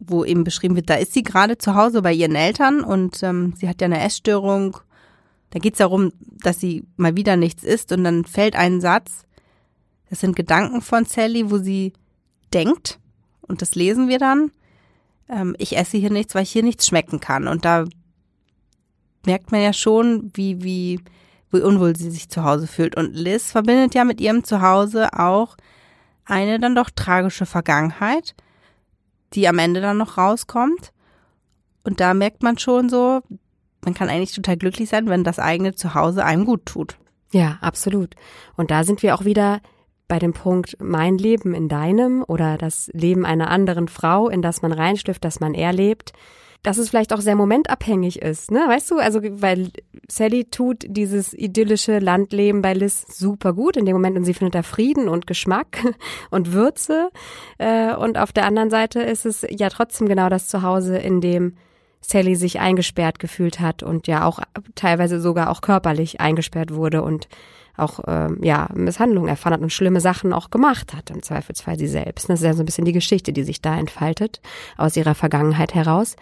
wo 0.00 0.24
eben 0.24 0.42
beschrieben 0.42 0.74
wird, 0.74 0.90
da 0.90 0.94
ist 0.94 1.12
sie 1.12 1.22
gerade 1.22 1.58
zu 1.58 1.76
Hause 1.76 2.02
bei 2.02 2.12
ihren 2.12 2.34
Eltern 2.34 2.82
und 2.82 3.22
ähm, 3.22 3.54
sie 3.56 3.68
hat 3.68 3.80
ja 3.80 3.84
eine 3.84 4.02
Essstörung. 4.02 4.78
Da 5.50 5.60
geht 5.60 5.74
es 5.74 5.78
darum, 5.78 6.10
dass 6.42 6.58
sie 6.58 6.82
mal 6.96 7.14
wieder 7.14 7.36
nichts 7.36 7.62
isst 7.62 7.92
und 7.92 8.02
dann 8.02 8.24
fällt 8.24 8.56
ein 8.56 8.80
Satz. 8.80 9.26
Das 10.12 10.20
sind 10.20 10.36
Gedanken 10.36 10.82
von 10.82 11.06
Sally, 11.06 11.50
wo 11.50 11.56
sie 11.56 11.94
denkt 12.52 12.98
und 13.40 13.62
das 13.62 13.74
lesen 13.74 14.08
wir 14.08 14.18
dann. 14.18 14.52
Ähm, 15.26 15.56
ich 15.56 15.74
esse 15.74 15.96
hier 15.96 16.10
nichts, 16.10 16.34
weil 16.34 16.42
ich 16.42 16.52
hier 16.52 16.62
nichts 16.62 16.86
schmecken 16.86 17.18
kann. 17.18 17.48
Und 17.48 17.64
da 17.64 17.86
merkt 19.24 19.52
man 19.52 19.62
ja 19.62 19.72
schon, 19.72 20.30
wie, 20.34 20.62
wie 20.62 21.00
wie 21.50 21.62
unwohl 21.62 21.96
sie 21.96 22.10
sich 22.10 22.28
zu 22.28 22.44
Hause 22.44 22.66
fühlt. 22.66 22.94
Und 22.94 23.14
Liz 23.14 23.52
verbindet 23.52 23.94
ja 23.94 24.04
mit 24.04 24.20
ihrem 24.20 24.44
Zuhause 24.44 25.18
auch 25.18 25.56
eine 26.26 26.58
dann 26.58 26.74
doch 26.74 26.90
tragische 26.90 27.46
Vergangenheit, 27.46 28.34
die 29.32 29.48
am 29.48 29.58
Ende 29.58 29.80
dann 29.80 29.96
noch 29.96 30.18
rauskommt. 30.18 30.92
Und 31.84 32.00
da 32.00 32.12
merkt 32.12 32.42
man 32.42 32.58
schon 32.58 32.90
so, 32.90 33.22
man 33.82 33.94
kann 33.94 34.10
eigentlich 34.10 34.34
total 34.34 34.58
glücklich 34.58 34.90
sein, 34.90 35.08
wenn 35.08 35.24
das 35.24 35.38
eigene 35.38 35.74
Zuhause 35.74 36.22
einem 36.22 36.44
gut 36.44 36.66
tut. 36.66 36.98
Ja, 37.32 37.56
absolut. 37.62 38.14
Und 38.56 38.70
da 38.70 38.84
sind 38.84 39.02
wir 39.02 39.14
auch 39.14 39.24
wieder 39.24 39.62
bei 40.12 40.18
dem 40.18 40.34
Punkt 40.34 40.76
mein 40.78 41.16
Leben 41.16 41.54
in 41.54 41.70
deinem 41.70 42.22
oder 42.28 42.58
das 42.58 42.90
Leben 42.92 43.24
einer 43.24 43.50
anderen 43.50 43.88
Frau, 43.88 44.28
in 44.28 44.42
das 44.42 44.60
man 44.60 44.70
reinschlüpft, 44.70 45.24
das 45.24 45.40
man 45.40 45.54
erlebt 45.54 46.12
dass 46.62 46.78
es 46.78 46.90
vielleicht 46.90 47.12
auch 47.12 47.20
sehr 47.20 47.34
momentabhängig 47.34 48.22
ist, 48.22 48.52
ne? 48.52 48.62
Weißt 48.68 48.88
du, 48.92 48.98
also 48.98 49.20
weil 49.20 49.72
Sally 50.06 50.44
tut 50.44 50.84
dieses 50.86 51.34
idyllische 51.34 51.98
Landleben 51.98 52.62
bei 52.62 52.72
Liz 52.72 53.04
super 53.08 53.52
gut 53.52 53.76
in 53.76 53.84
dem 53.84 53.94
Moment 53.94 54.16
und 54.16 54.22
sie 54.22 54.32
findet 54.32 54.54
da 54.54 54.62
Frieden 54.62 55.08
und 55.08 55.26
Geschmack 55.26 55.82
und 56.30 56.52
Würze. 56.52 57.10
Äh, 57.58 57.96
und 57.96 58.16
auf 58.16 58.30
der 58.30 58.44
anderen 58.46 58.70
Seite 58.70 59.00
ist 59.02 59.26
es 59.26 59.44
ja 59.50 59.70
trotzdem 59.70 60.08
genau 60.08 60.28
das 60.28 60.46
Zuhause, 60.46 60.98
in 60.98 61.20
dem 61.20 61.56
Sally 62.00 62.36
sich 62.36 62.60
eingesperrt 62.60 63.18
gefühlt 63.18 63.58
hat 63.58 63.82
und 63.82 64.06
ja 64.06 64.24
auch 64.24 64.38
teilweise 64.76 65.20
sogar 65.20 65.50
auch 65.50 65.62
körperlich 65.62 66.20
eingesperrt 66.20 66.72
wurde 66.72 67.02
und 67.02 67.26
auch 67.76 68.00
ähm, 68.06 68.38
ja 68.42 68.68
Misshandlungen 68.74 69.28
erfahren 69.28 69.54
hat 69.54 69.60
und 69.60 69.72
schlimme 69.72 70.00
Sachen 70.00 70.32
auch 70.32 70.50
gemacht 70.50 70.94
hat, 70.94 71.10
im 71.10 71.22
Zweifelsfall 71.22 71.78
sie 71.78 71.88
selbst. 71.88 72.28
Das 72.28 72.40
ist 72.40 72.44
ja 72.44 72.54
so 72.54 72.62
ein 72.62 72.66
bisschen 72.66 72.84
die 72.84 72.92
Geschichte, 72.92 73.32
die 73.32 73.44
sich 73.44 73.62
da 73.62 73.76
entfaltet 73.78 74.40
aus 74.76 74.96
ihrer 74.96 75.14
Vergangenheit 75.14 75.74
heraus. 75.74 76.16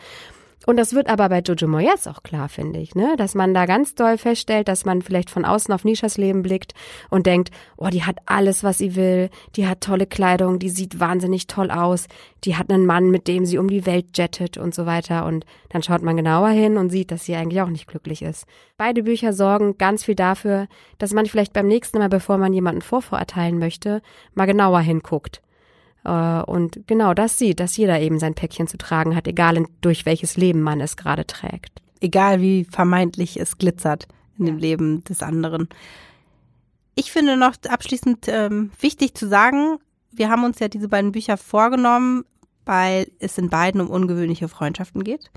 Und 0.66 0.76
das 0.76 0.92
wird 0.94 1.08
aber 1.08 1.30
bei 1.30 1.40
Jojo 1.40 1.66
Moyes 1.66 2.06
auch 2.06 2.22
klar, 2.22 2.50
finde 2.50 2.80
ich, 2.80 2.94
ne? 2.94 3.14
Dass 3.16 3.34
man 3.34 3.54
da 3.54 3.64
ganz 3.64 3.94
doll 3.94 4.18
feststellt, 4.18 4.68
dass 4.68 4.84
man 4.84 5.00
vielleicht 5.00 5.30
von 5.30 5.46
außen 5.46 5.72
auf 5.72 5.84
Nishas 5.84 6.18
Leben 6.18 6.42
blickt 6.42 6.74
und 7.08 7.24
denkt, 7.24 7.50
oh, 7.78 7.88
die 7.88 8.04
hat 8.04 8.18
alles, 8.26 8.62
was 8.62 8.76
sie 8.76 8.94
will, 8.94 9.30
die 9.56 9.66
hat 9.66 9.80
tolle 9.80 10.06
Kleidung, 10.06 10.58
die 10.58 10.68
sieht 10.68 11.00
wahnsinnig 11.00 11.46
toll 11.46 11.70
aus, 11.70 12.08
die 12.44 12.56
hat 12.56 12.70
einen 12.70 12.84
Mann, 12.84 13.10
mit 13.10 13.26
dem 13.26 13.46
sie 13.46 13.56
um 13.56 13.68
die 13.68 13.86
Welt 13.86 14.18
jettet 14.18 14.58
und 14.58 14.74
so 14.74 14.84
weiter. 14.84 15.24
Und 15.24 15.46
dann 15.70 15.82
schaut 15.82 16.02
man 16.02 16.16
genauer 16.16 16.50
hin 16.50 16.76
und 16.76 16.90
sieht, 16.90 17.10
dass 17.10 17.24
sie 17.24 17.36
eigentlich 17.36 17.62
auch 17.62 17.68
nicht 17.68 17.86
glücklich 17.86 18.20
ist. 18.20 18.44
Beide 18.76 19.02
Bücher 19.02 19.32
sorgen 19.32 19.78
ganz 19.78 20.04
viel 20.04 20.14
dafür, 20.14 20.68
dass 20.98 21.14
man 21.14 21.24
vielleicht 21.24 21.54
beim 21.54 21.68
nächsten 21.68 21.98
Mal, 21.98 22.10
bevor 22.10 22.36
man 22.36 22.52
jemanden 22.52 22.82
vorvorurteilen 22.82 23.58
möchte, 23.58 24.02
mal 24.34 24.46
genauer 24.46 24.80
hinguckt 24.80 25.40
und 26.08 26.86
genau 26.86 27.14
das 27.14 27.38
sieht, 27.38 27.60
dass 27.60 27.76
jeder 27.76 28.00
eben 28.00 28.18
sein 28.18 28.34
Päckchen 28.34 28.66
zu 28.66 28.78
tragen 28.78 29.14
hat, 29.14 29.28
egal 29.28 29.56
in, 29.56 29.68
durch 29.80 30.06
welches 30.06 30.36
Leben 30.36 30.62
man 30.62 30.80
es 30.80 30.96
gerade 30.96 31.26
trägt. 31.26 31.82
Egal 32.00 32.40
wie 32.40 32.64
vermeintlich 32.64 33.38
es 33.38 33.58
glitzert 33.58 34.08
in 34.38 34.46
ja. 34.46 34.52
dem 34.52 34.58
Leben 34.58 35.04
des 35.04 35.22
anderen. 35.22 35.68
Ich 36.94 37.12
finde 37.12 37.36
noch 37.36 37.54
abschließend 37.68 38.28
ähm, 38.28 38.70
wichtig 38.80 39.14
zu 39.14 39.28
sagen, 39.28 39.78
wir 40.10 40.30
haben 40.30 40.44
uns 40.44 40.58
ja 40.58 40.68
diese 40.68 40.88
beiden 40.88 41.12
Bücher 41.12 41.36
vorgenommen, 41.36 42.24
weil 42.64 43.10
es 43.18 43.38
in 43.38 43.50
beiden 43.50 43.80
um 43.80 43.90
ungewöhnliche 43.90 44.48
Freundschaften 44.48 45.04
geht. 45.04 45.30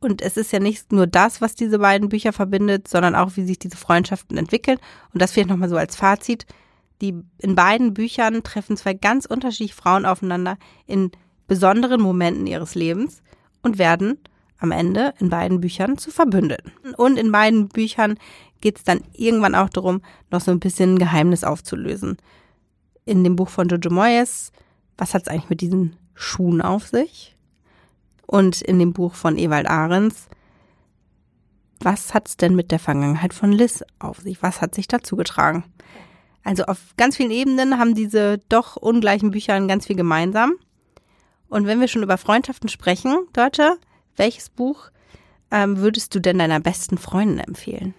Und 0.00 0.22
es 0.22 0.36
ist 0.36 0.52
ja 0.52 0.60
nicht 0.60 0.92
nur 0.92 1.06
das, 1.06 1.40
was 1.40 1.54
diese 1.54 1.78
beiden 1.78 2.08
Bücher 2.08 2.32
verbindet, 2.32 2.88
sondern 2.88 3.14
auch, 3.14 3.36
wie 3.36 3.44
sich 3.44 3.58
diese 3.58 3.76
Freundschaften 3.76 4.36
entwickeln. 4.36 4.78
Und 5.12 5.22
das 5.22 5.32
vielleicht 5.32 5.48
nochmal 5.48 5.68
so 5.68 5.76
als 5.76 5.96
Fazit 5.96 6.46
die 7.00 7.14
in 7.38 7.54
beiden 7.54 7.94
Büchern 7.94 8.42
treffen 8.42 8.76
zwei 8.76 8.94
ganz 8.94 9.26
unterschiedliche 9.26 9.74
Frauen 9.74 10.06
aufeinander 10.06 10.56
in 10.86 11.10
besonderen 11.46 12.00
Momenten 12.00 12.46
ihres 12.46 12.74
Lebens 12.74 13.22
und 13.62 13.78
werden 13.78 14.18
am 14.58 14.70
Ende 14.70 15.14
in 15.18 15.28
beiden 15.28 15.60
Büchern 15.60 15.98
zu 15.98 16.10
Verbündeten. 16.10 16.72
Und 16.96 17.18
in 17.18 17.32
beiden 17.32 17.68
Büchern 17.68 18.18
geht 18.60 18.78
es 18.78 18.84
dann 18.84 19.02
irgendwann 19.12 19.54
auch 19.54 19.68
darum, 19.68 20.00
noch 20.30 20.40
so 20.40 20.50
ein 20.50 20.60
bisschen 20.60 20.94
ein 20.94 20.98
Geheimnis 20.98 21.44
aufzulösen. 21.44 22.16
In 23.04 23.24
dem 23.24 23.36
Buch 23.36 23.48
von 23.48 23.68
Jojo 23.68 23.90
Moyes, 23.90 24.52
was 24.96 25.12
hat 25.12 25.22
es 25.22 25.28
eigentlich 25.28 25.50
mit 25.50 25.60
diesen 25.60 25.96
Schuhen 26.14 26.62
auf 26.62 26.86
sich? 26.86 27.36
Und 28.26 28.62
in 28.62 28.78
dem 28.78 28.94
Buch 28.94 29.14
von 29.14 29.36
Ewald 29.36 29.66
Ahrens, 29.66 30.28
was 31.80 32.14
hat's 32.14 32.38
denn 32.38 32.54
mit 32.54 32.70
der 32.70 32.78
Vergangenheit 32.78 33.34
von 33.34 33.52
Liz 33.52 33.84
auf 33.98 34.20
sich? 34.20 34.42
Was 34.42 34.62
hat 34.62 34.74
sich 34.74 34.88
dazu 34.88 35.16
getragen? 35.16 35.64
Also 36.44 36.64
auf 36.64 36.78
ganz 36.96 37.16
vielen 37.16 37.30
Ebenen 37.30 37.78
haben 37.78 37.94
diese 37.94 38.38
doch 38.48 38.76
ungleichen 38.76 39.30
Bücher 39.30 39.58
ganz 39.66 39.86
viel 39.86 39.96
gemeinsam. 39.96 40.52
Und 41.48 41.66
wenn 41.66 41.80
wir 41.80 41.88
schon 41.88 42.02
über 42.02 42.18
Freundschaften 42.18 42.68
sprechen, 42.68 43.16
Deutsche, 43.32 43.76
welches 44.16 44.50
Buch 44.50 44.90
ähm, 45.50 45.78
würdest 45.78 46.14
du 46.14 46.20
denn 46.20 46.38
deiner 46.38 46.60
besten 46.60 46.98
Freundin 46.98 47.38
empfehlen? 47.38 47.94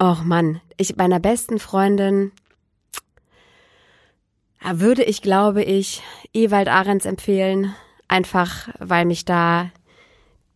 Och 0.00 0.22
Mann, 0.22 0.60
ich 0.76 0.96
meiner 0.96 1.18
besten 1.18 1.58
Freundin 1.58 2.30
würde 4.62 5.04
ich, 5.04 5.22
glaube 5.22 5.62
ich, 5.62 6.02
Ewald 6.32 6.68
Ahrens 6.68 7.04
empfehlen, 7.04 7.74
einfach 8.08 8.68
weil 8.78 9.04
mich 9.04 9.24
da 9.24 9.70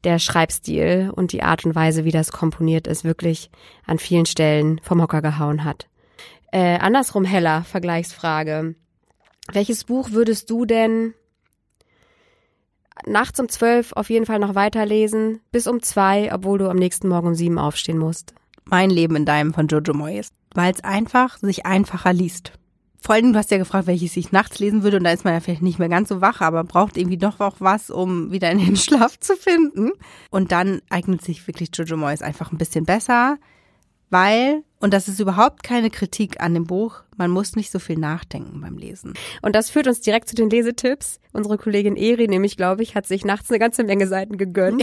der 0.05 0.19
Schreibstil 0.19 1.13
und 1.15 1.33
die 1.33 1.43
Art 1.43 1.65
und 1.65 1.75
Weise, 1.75 2.05
wie 2.05 2.11
das 2.11 2.33
komponiert 2.33 2.87
ist, 2.87 3.05
wirklich 3.05 3.51
an 3.87 3.99
vielen 3.99 4.27
Stellen 4.27 4.81
vom 4.83 5.01
Hocker 5.01 5.23
gehauen 5.23 5.65
hat. 5.65 5.89
Äh, 6.53 6.79
andersrum 6.79 7.25
heller, 7.25 7.65
Vergleichsfrage. 7.65 8.77
Welches 9.51 9.85
Buch 9.85 10.11
würdest 10.13 10.51
du 10.51 10.67
denn 10.67 11.15
nachts 13.07 13.41
um 13.41 13.49
zwölf 13.49 13.93
auf 13.95 14.11
jeden 14.11 14.27
Fall 14.27 14.39
noch 14.39 14.55
weiterlesen, 14.55 15.41
bis 15.51 15.67
um 15.67 15.83
zwei, 15.83 16.33
obwohl 16.33 16.59
du 16.59 16.69
am 16.69 16.77
nächsten 16.77 17.09
Morgen 17.09 17.29
um 17.29 17.35
sieben 17.35 17.59
aufstehen 17.59 17.99
musst? 17.99 18.35
Mein 18.65 18.91
Leben 18.91 19.17
in 19.17 19.25
deinem 19.25 19.55
von 19.55 19.67
Jojo 19.67 19.95
Moyes. 19.95 20.29
Weil 20.55 20.73
es 20.73 20.85
einfach 20.85 21.39
sich 21.39 21.65
einfacher 21.65 22.13
liest. 22.13 22.53
Vor 23.01 23.15
allem, 23.15 23.33
du 23.33 23.39
hast 23.39 23.51
ja 23.51 23.59
gefragt, 23.59 23.87
welches 23.87 24.17
ich 24.17 24.31
nachts 24.31 24.59
lesen 24.59 24.83
würde 24.83 24.99
und 24.99 25.05
da 25.05 25.11
ist 25.11 25.25
man 25.25 25.35
ja 25.35 25.41
vielleicht 25.41 25.63
nicht 25.63 25.79
mehr 25.79 25.89
ganz 25.89 26.11
so 26.11 26.21
wach, 26.21 26.43
aber 26.43 26.63
braucht 26.63 26.99
irgendwie 26.99 27.17
doch 27.17 27.41
auch 27.41 27.57
was, 27.59 27.91
um 27.91 28.31
wieder 28.31 28.51
in 28.51 28.59
den 28.59 28.77
Schlaf 28.77 29.19
zu 29.19 29.37
finden. 29.37 29.91
Und 30.31 30.53
dann 30.53 30.83
eignet 30.91 31.23
sich 31.23 31.47
wirklich 31.47 31.71
Jojo 31.73 31.97
Moyes 31.97 32.21
einfach 32.21 32.53
ein 32.53 32.59
bisschen 32.59 32.85
besser, 32.85 33.39
weil, 34.13 34.63
und 34.81 34.93
das 34.93 35.09
ist 35.09 35.21
überhaupt 35.21 35.63
keine 35.63 35.89
Kritik 35.89 36.41
an 36.43 36.53
dem 36.53 36.67
Buch, 36.67 37.03
man 37.17 37.31
muss 37.31 37.57
nicht 37.57 37.73
so 37.73 37.79
viel 37.79 37.99
nachdenken 37.99 38.61
beim 38.61 38.77
Lesen. 38.77 39.15
Und 39.41 39.57
das 39.57 39.71
führt 39.71 39.87
uns 39.87 40.03
direkt 40.03 40.29
zu 40.29 40.35
den 40.35 40.51
Lesetipps. 40.51 41.19
Unsere 41.33 41.57
Kollegin 41.57 41.97
Eri, 41.97 42.29
nämlich, 42.29 42.59
glaube 42.59 42.83
ich, 42.83 42.95
hat 42.95 43.07
sich 43.07 43.25
nachts 43.25 43.51
eine 43.51 43.59
ganze 43.59 43.85
Menge 43.85 44.07
Seiten 44.07 44.37
gegönnt. 44.37 44.83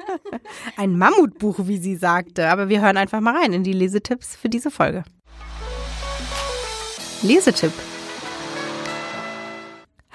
Ein 0.76 0.96
Mammutbuch, 0.96 1.66
wie 1.66 1.78
sie 1.78 1.96
sagte. 1.96 2.48
Aber 2.48 2.70
wir 2.70 2.80
hören 2.80 2.96
einfach 2.96 3.20
mal 3.20 3.36
rein 3.36 3.52
in 3.52 3.64
die 3.64 3.72
Lesetipps 3.72 4.34
für 4.34 4.48
diese 4.48 4.70
Folge. 4.70 5.04
Lesetipp. 7.22 7.72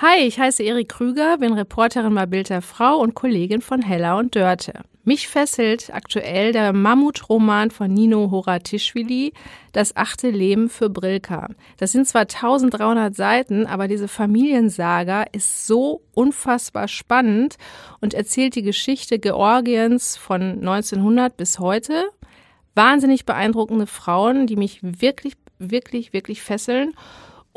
Hi, 0.02 0.26
ich 0.26 0.40
heiße 0.40 0.64
Erik 0.64 0.88
Krüger, 0.88 1.40
bin 1.40 1.52
Reporterin 1.52 2.16
bei 2.16 2.26
Bild 2.26 2.50
der 2.50 2.62
Frau 2.62 3.00
und 3.00 3.16
Kollegin 3.16 3.60
von 3.60 3.82
Hella 3.82 4.18
und 4.18 4.34
Dörte. 4.34 4.72
Mich 5.04 5.28
fesselt 5.28 5.94
aktuell 5.94 6.54
der 6.54 6.72
Mammutroman 6.72 7.70
von 7.70 7.94
Nino 7.94 8.32
Horatischvili, 8.32 9.34
Das 9.74 9.98
achte 9.98 10.30
Leben 10.30 10.70
für 10.70 10.90
Brilka. 10.90 11.50
Das 11.76 11.92
sind 11.92 12.08
zwar 12.08 12.22
1300 12.22 13.14
Seiten, 13.14 13.66
aber 13.66 13.90
diese 13.90 14.08
Familiensaga 14.08 15.24
ist 15.34 15.68
so 15.68 16.02
unfassbar 16.14 16.88
spannend 16.88 17.58
und 18.00 18.14
erzählt 18.14 18.56
die 18.56 18.64
Geschichte 18.64 19.20
Georgiens 19.20 20.16
von 20.16 20.42
1900 20.42 21.36
bis 21.36 21.60
heute. 21.60 22.06
Wahnsinnig 22.74 23.26
beeindruckende 23.26 23.86
Frauen, 23.86 24.48
die 24.48 24.56
mich 24.56 24.80
wirklich 24.82 25.34
wirklich, 25.60 26.14
wirklich 26.14 26.42
fesseln. 26.42 26.94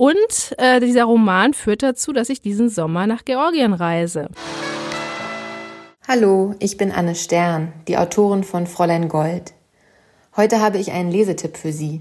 Und 0.03 0.57
äh, 0.59 0.81
dieser 0.81 1.05
Roman 1.05 1.55
führt 1.55 1.85
dazu, 1.85 2.13
dass 2.13 2.29
ich 2.29 2.41
diesen 2.41 2.69
Sommer 2.69 3.07
nach 3.07 3.25
Georgien 3.25 3.73
reise. 3.73 4.31
Hallo, 6.09 6.57
ich 6.59 6.77
bin 6.77 6.91
Anne 6.91 7.15
Stern, 7.15 7.73
die 7.87 7.97
Autorin 7.97 8.43
von 8.43 8.67
Fräulein 8.67 9.09
Gold. 9.09 9.55
Heute 10.37 10.61
habe 10.61 10.79
ich 10.79 10.91
einen 10.91 11.13
Lesetipp 11.13 11.57
für 11.57 11.73
Sie. 11.73 12.01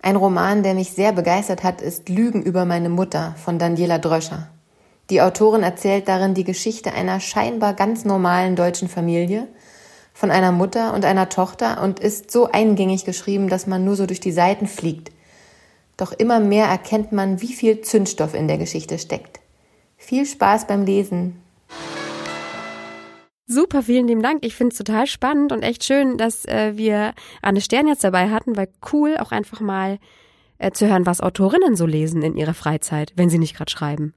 Ein 0.00 0.14
Roman, 0.14 0.62
der 0.62 0.74
mich 0.74 0.92
sehr 0.92 1.10
begeistert 1.10 1.64
hat, 1.64 1.82
ist 1.82 2.08
Lügen 2.08 2.44
über 2.44 2.64
meine 2.64 2.90
Mutter 2.90 3.34
von 3.44 3.58
Daniela 3.58 3.98
Dröscher. 3.98 4.48
Die 5.10 5.20
Autorin 5.20 5.64
erzählt 5.64 6.06
darin 6.06 6.34
die 6.34 6.44
Geschichte 6.44 6.92
einer 6.92 7.18
scheinbar 7.18 7.74
ganz 7.74 8.04
normalen 8.04 8.54
deutschen 8.54 8.88
Familie, 8.88 9.48
von 10.14 10.30
einer 10.30 10.52
Mutter 10.52 10.94
und 10.94 11.04
einer 11.04 11.28
Tochter 11.28 11.82
und 11.82 11.98
ist 11.98 12.30
so 12.30 12.52
eingängig 12.52 13.04
geschrieben, 13.04 13.48
dass 13.48 13.66
man 13.66 13.84
nur 13.84 13.96
so 13.96 14.06
durch 14.06 14.20
die 14.20 14.30
Seiten 14.30 14.68
fliegt. 14.68 15.10
Doch 16.00 16.12
immer 16.12 16.40
mehr 16.40 16.64
erkennt 16.64 17.12
man, 17.12 17.42
wie 17.42 17.52
viel 17.52 17.82
Zündstoff 17.82 18.32
in 18.32 18.48
der 18.48 18.56
Geschichte 18.56 18.98
steckt. 18.98 19.38
Viel 19.98 20.24
Spaß 20.24 20.66
beim 20.66 20.86
Lesen. 20.86 21.42
Super, 23.46 23.82
vielen 23.82 24.08
lieben 24.08 24.22
Dank. 24.22 24.42
Ich 24.42 24.54
finde 24.54 24.72
es 24.72 24.78
total 24.78 25.06
spannend 25.06 25.52
und 25.52 25.62
echt 25.62 25.84
schön, 25.84 26.16
dass 26.16 26.46
äh, 26.46 26.72
wir 26.76 27.12
Anne 27.42 27.60
Stern 27.60 27.86
jetzt 27.86 28.02
dabei 28.02 28.30
hatten, 28.30 28.56
weil 28.56 28.68
cool 28.94 29.18
auch 29.18 29.30
einfach 29.30 29.60
mal 29.60 29.98
äh, 30.56 30.70
zu 30.70 30.88
hören, 30.88 31.04
was 31.04 31.20
Autorinnen 31.20 31.76
so 31.76 31.84
lesen 31.84 32.22
in 32.22 32.38
ihrer 32.38 32.54
Freizeit, 32.54 33.12
wenn 33.16 33.28
sie 33.28 33.38
nicht 33.38 33.54
gerade 33.54 33.70
schreiben. 33.70 34.14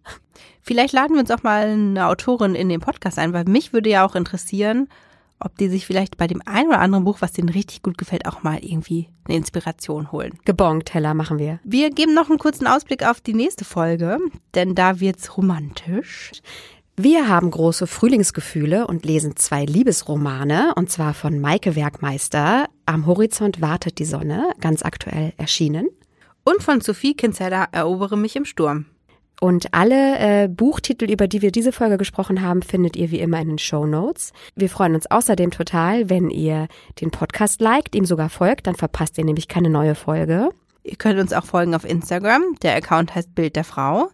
Vielleicht 0.62 0.94
laden 0.94 1.16
wir 1.16 1.20
uns 1.20 1.32
auch 1.32 1.44
mal 1.44 1.68
eine 1.68 2.08
Autorin 2.08 2.56
in 2.56 2.70
den 2.70 2.80
Podcast 2.80 3.20
ein, 3.20 3.34
weil 3.34 3.44
mich 3.44 3.74
würde 3.74 3.90
ja 3.90 4.06
auch 4.06 4.16
interessieren, 4.16 4.88
ob 5.44 5.58
die 5.58 5.70
sich 5.70 5.86
vielleicht 5.86 6.18
bei 6.18 6.28
dem 6.28 6.42
einen 6.46 6.70
oder 6.70 6.80
anderen 6.80 7.04
Buch, 7.04 7.18
was 7.20 7.34
denen 7.34 7.50
richtig 7.50 7.82
gut 7.82 7.98
gefällt, 7.98 8.26
auch 8.26 8.44
mal 8.44 8.60
irgendwie 8.64 9.10
eine 9.26 9.38
Inspiration 9.38 10.12
holen. 10.12 10.38
Gebongt, 10.46 10.86
Teller 10.86 11.14
machen 11.14 11.40
wir. 11.40 11.60
Wir 11.64 11.90
geben 11.90 12.14
noch 12.14 12.30
einen 12.30 12.40
kurzen 12.40 12.68
Ausblick 12.68 13.06
auf 13.06 13.22
die 13.22 13.34
nächste 13.34 13.66
Folge, 13.66 14.20
denn 14.56 14.76
da 14.76 15.00
wird's 15.00 15.38
romantisch. 15.38 16.32
Wir 16.96 17.28
haben 17.28 17.50
große 17.50 17.88
Frühlingsgefühle 17.88 18.86
und 18.86 19.04
lesen 19.04 19.36
zwei 19.36 19.66
Liebesromane, 19.66 20.74
und 20.76 20.92
zwar 20.92 21.16
von 21.16 21.40
Maike 21.40 21.76
Werkmeister. 21.76 22.68
Am 22.86 23.08
Horizont 23.08 23.62
wartet 23.62 23.98
die 23.98 24.06
Sonne, 24.06 24.52
ganz 24.62 24.84
aktuell 24.84 25.34
erschienen. 25.38 25.90
Und 26.44 26.62
von 26.62 26.82
Sophie 26.82 27.16
Kinsella, 27.16 27.68
Erobere 27.72 28.16
mich 28.16 28.36
im 28.36 28.46
Sturm. 28.46 28.86
Und 29.42 29.74
alle 29.74 30.20
äh, 30.20 30.48
Buchtitel, 30.48 31.12
über 31.12 31.28
die 31.28 31.42
wir 31.42 31.52
diese 31.52 31.72
Folge 31.72 31.98
gesprochen 31.98 32.42
haben, 32.42 32.62
findet 32.62 32.96
ihr 32.96 33.12
wie 33.12 33.20
immer 33.20 33.42
in 33.42 33.50
den 33.50 33.58
Show 33.58 33.86
Notes. 33.86 34.32
Wir 34.56 34.70
freuen 34.70 34.96
uns 34.96 35.10
außerdem 35.10 35.52
total, 35.52 36.10
wenn 36.10 36.30
ihr 36.30 36.68
den 37.02 37.12
Podcast 37.12 37.60
liked, 37.60 37.96
ihm 37.96 38.06
sogar 38.06 38.30
folgt, 38.30 38.68
dann 38.68 38.76
verpasst 38.76 39.18
ihr 39.18 39.26
nämlich 39.26 39.48
keine 39.48 39.70
neue 39.70 39.96
Folge. 39.96 40.50
Ihr 40.84 40.96
könnt 40.98 41.20
uns 41.20 41.34
auch 41.34 41.46
folgen 41.46 41.76
auf 41.76 41.86
Instagram. 41.86 42.42
Der 42.62 42.76
Account 42.76 43.16
heißt 43.16 43.36
Bild 43.36 43.56
der 43.56 43.64
Frau. 43.64 44.10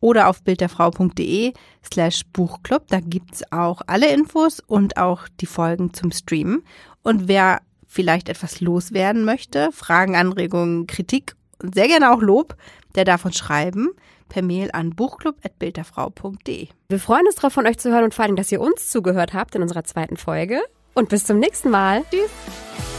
Oder 0.00 0.28
auf 0.28 0.42
bildderfrau.de 0.42 1.52
slash 1.84 2.22
Buchclub. 2.32 2.86
Da 2.88 3.00
gibt's 3.00 3.42
auch 3.52 3.82
alle 3.86 4.12
Infos 4.12 4.60
und 4.60 4.96
auch 4.96 5.28
die 5.40 5.46
Folgen 5.46 5.92
zum 5.92 6.10
Streamen. 6.10 6.62
Und 7.02 7.28
wer 7.28 7.60
vielleicht 7.86 8.28
etwas 8.28 8.60
loswerden 8.60 9.24
möchte, 9.24 9.72
Fragen, 9.72 10.16
Anregungen, 10.16 10.86
Kritik 10.86 11.34
und 11.62 11.74
sehr 11.74 11.88
gerne 11.88 12.12
auch 12.12 12.20
Lob, 12.20 12.56
der 12.94 13.04
darf 13.04 13.24
uns 13.24 13.36
schreiben 13.36 13.90
per 14.30 14.42
Mail 14.42 14.70
an 14.72 14.90
buchclub.bildderfrau.de. 14.90 16.68
Wir 16.88 16.98
freuen 16.98 17.26
uns 17.26 17.34
darauf, 17.34 17.52
von 17.52 17.66
euch 17.66 17.78
zu 17.78 17.92
hören 17.92 18.04
und 18.04 18.14
vor 18.14 18.24
allem, 18.24 18.36
dass 18.36 18.50
ihr 18.50 18.62
uns 18.62 18.88
zugehört 18.88 19.34
habt 19.34 19.54
in 19.54 19.60
unserer 19.60 19.84
zweiten 19.84 20.16
Folge. 20.16 20.62
Und 20.94 21.10
bis 21.10 21.26
zum 21.26 21.38
nächsten 21.38 21.68
Mal. 21.68 22.04
Tschüss. 22.10 22.89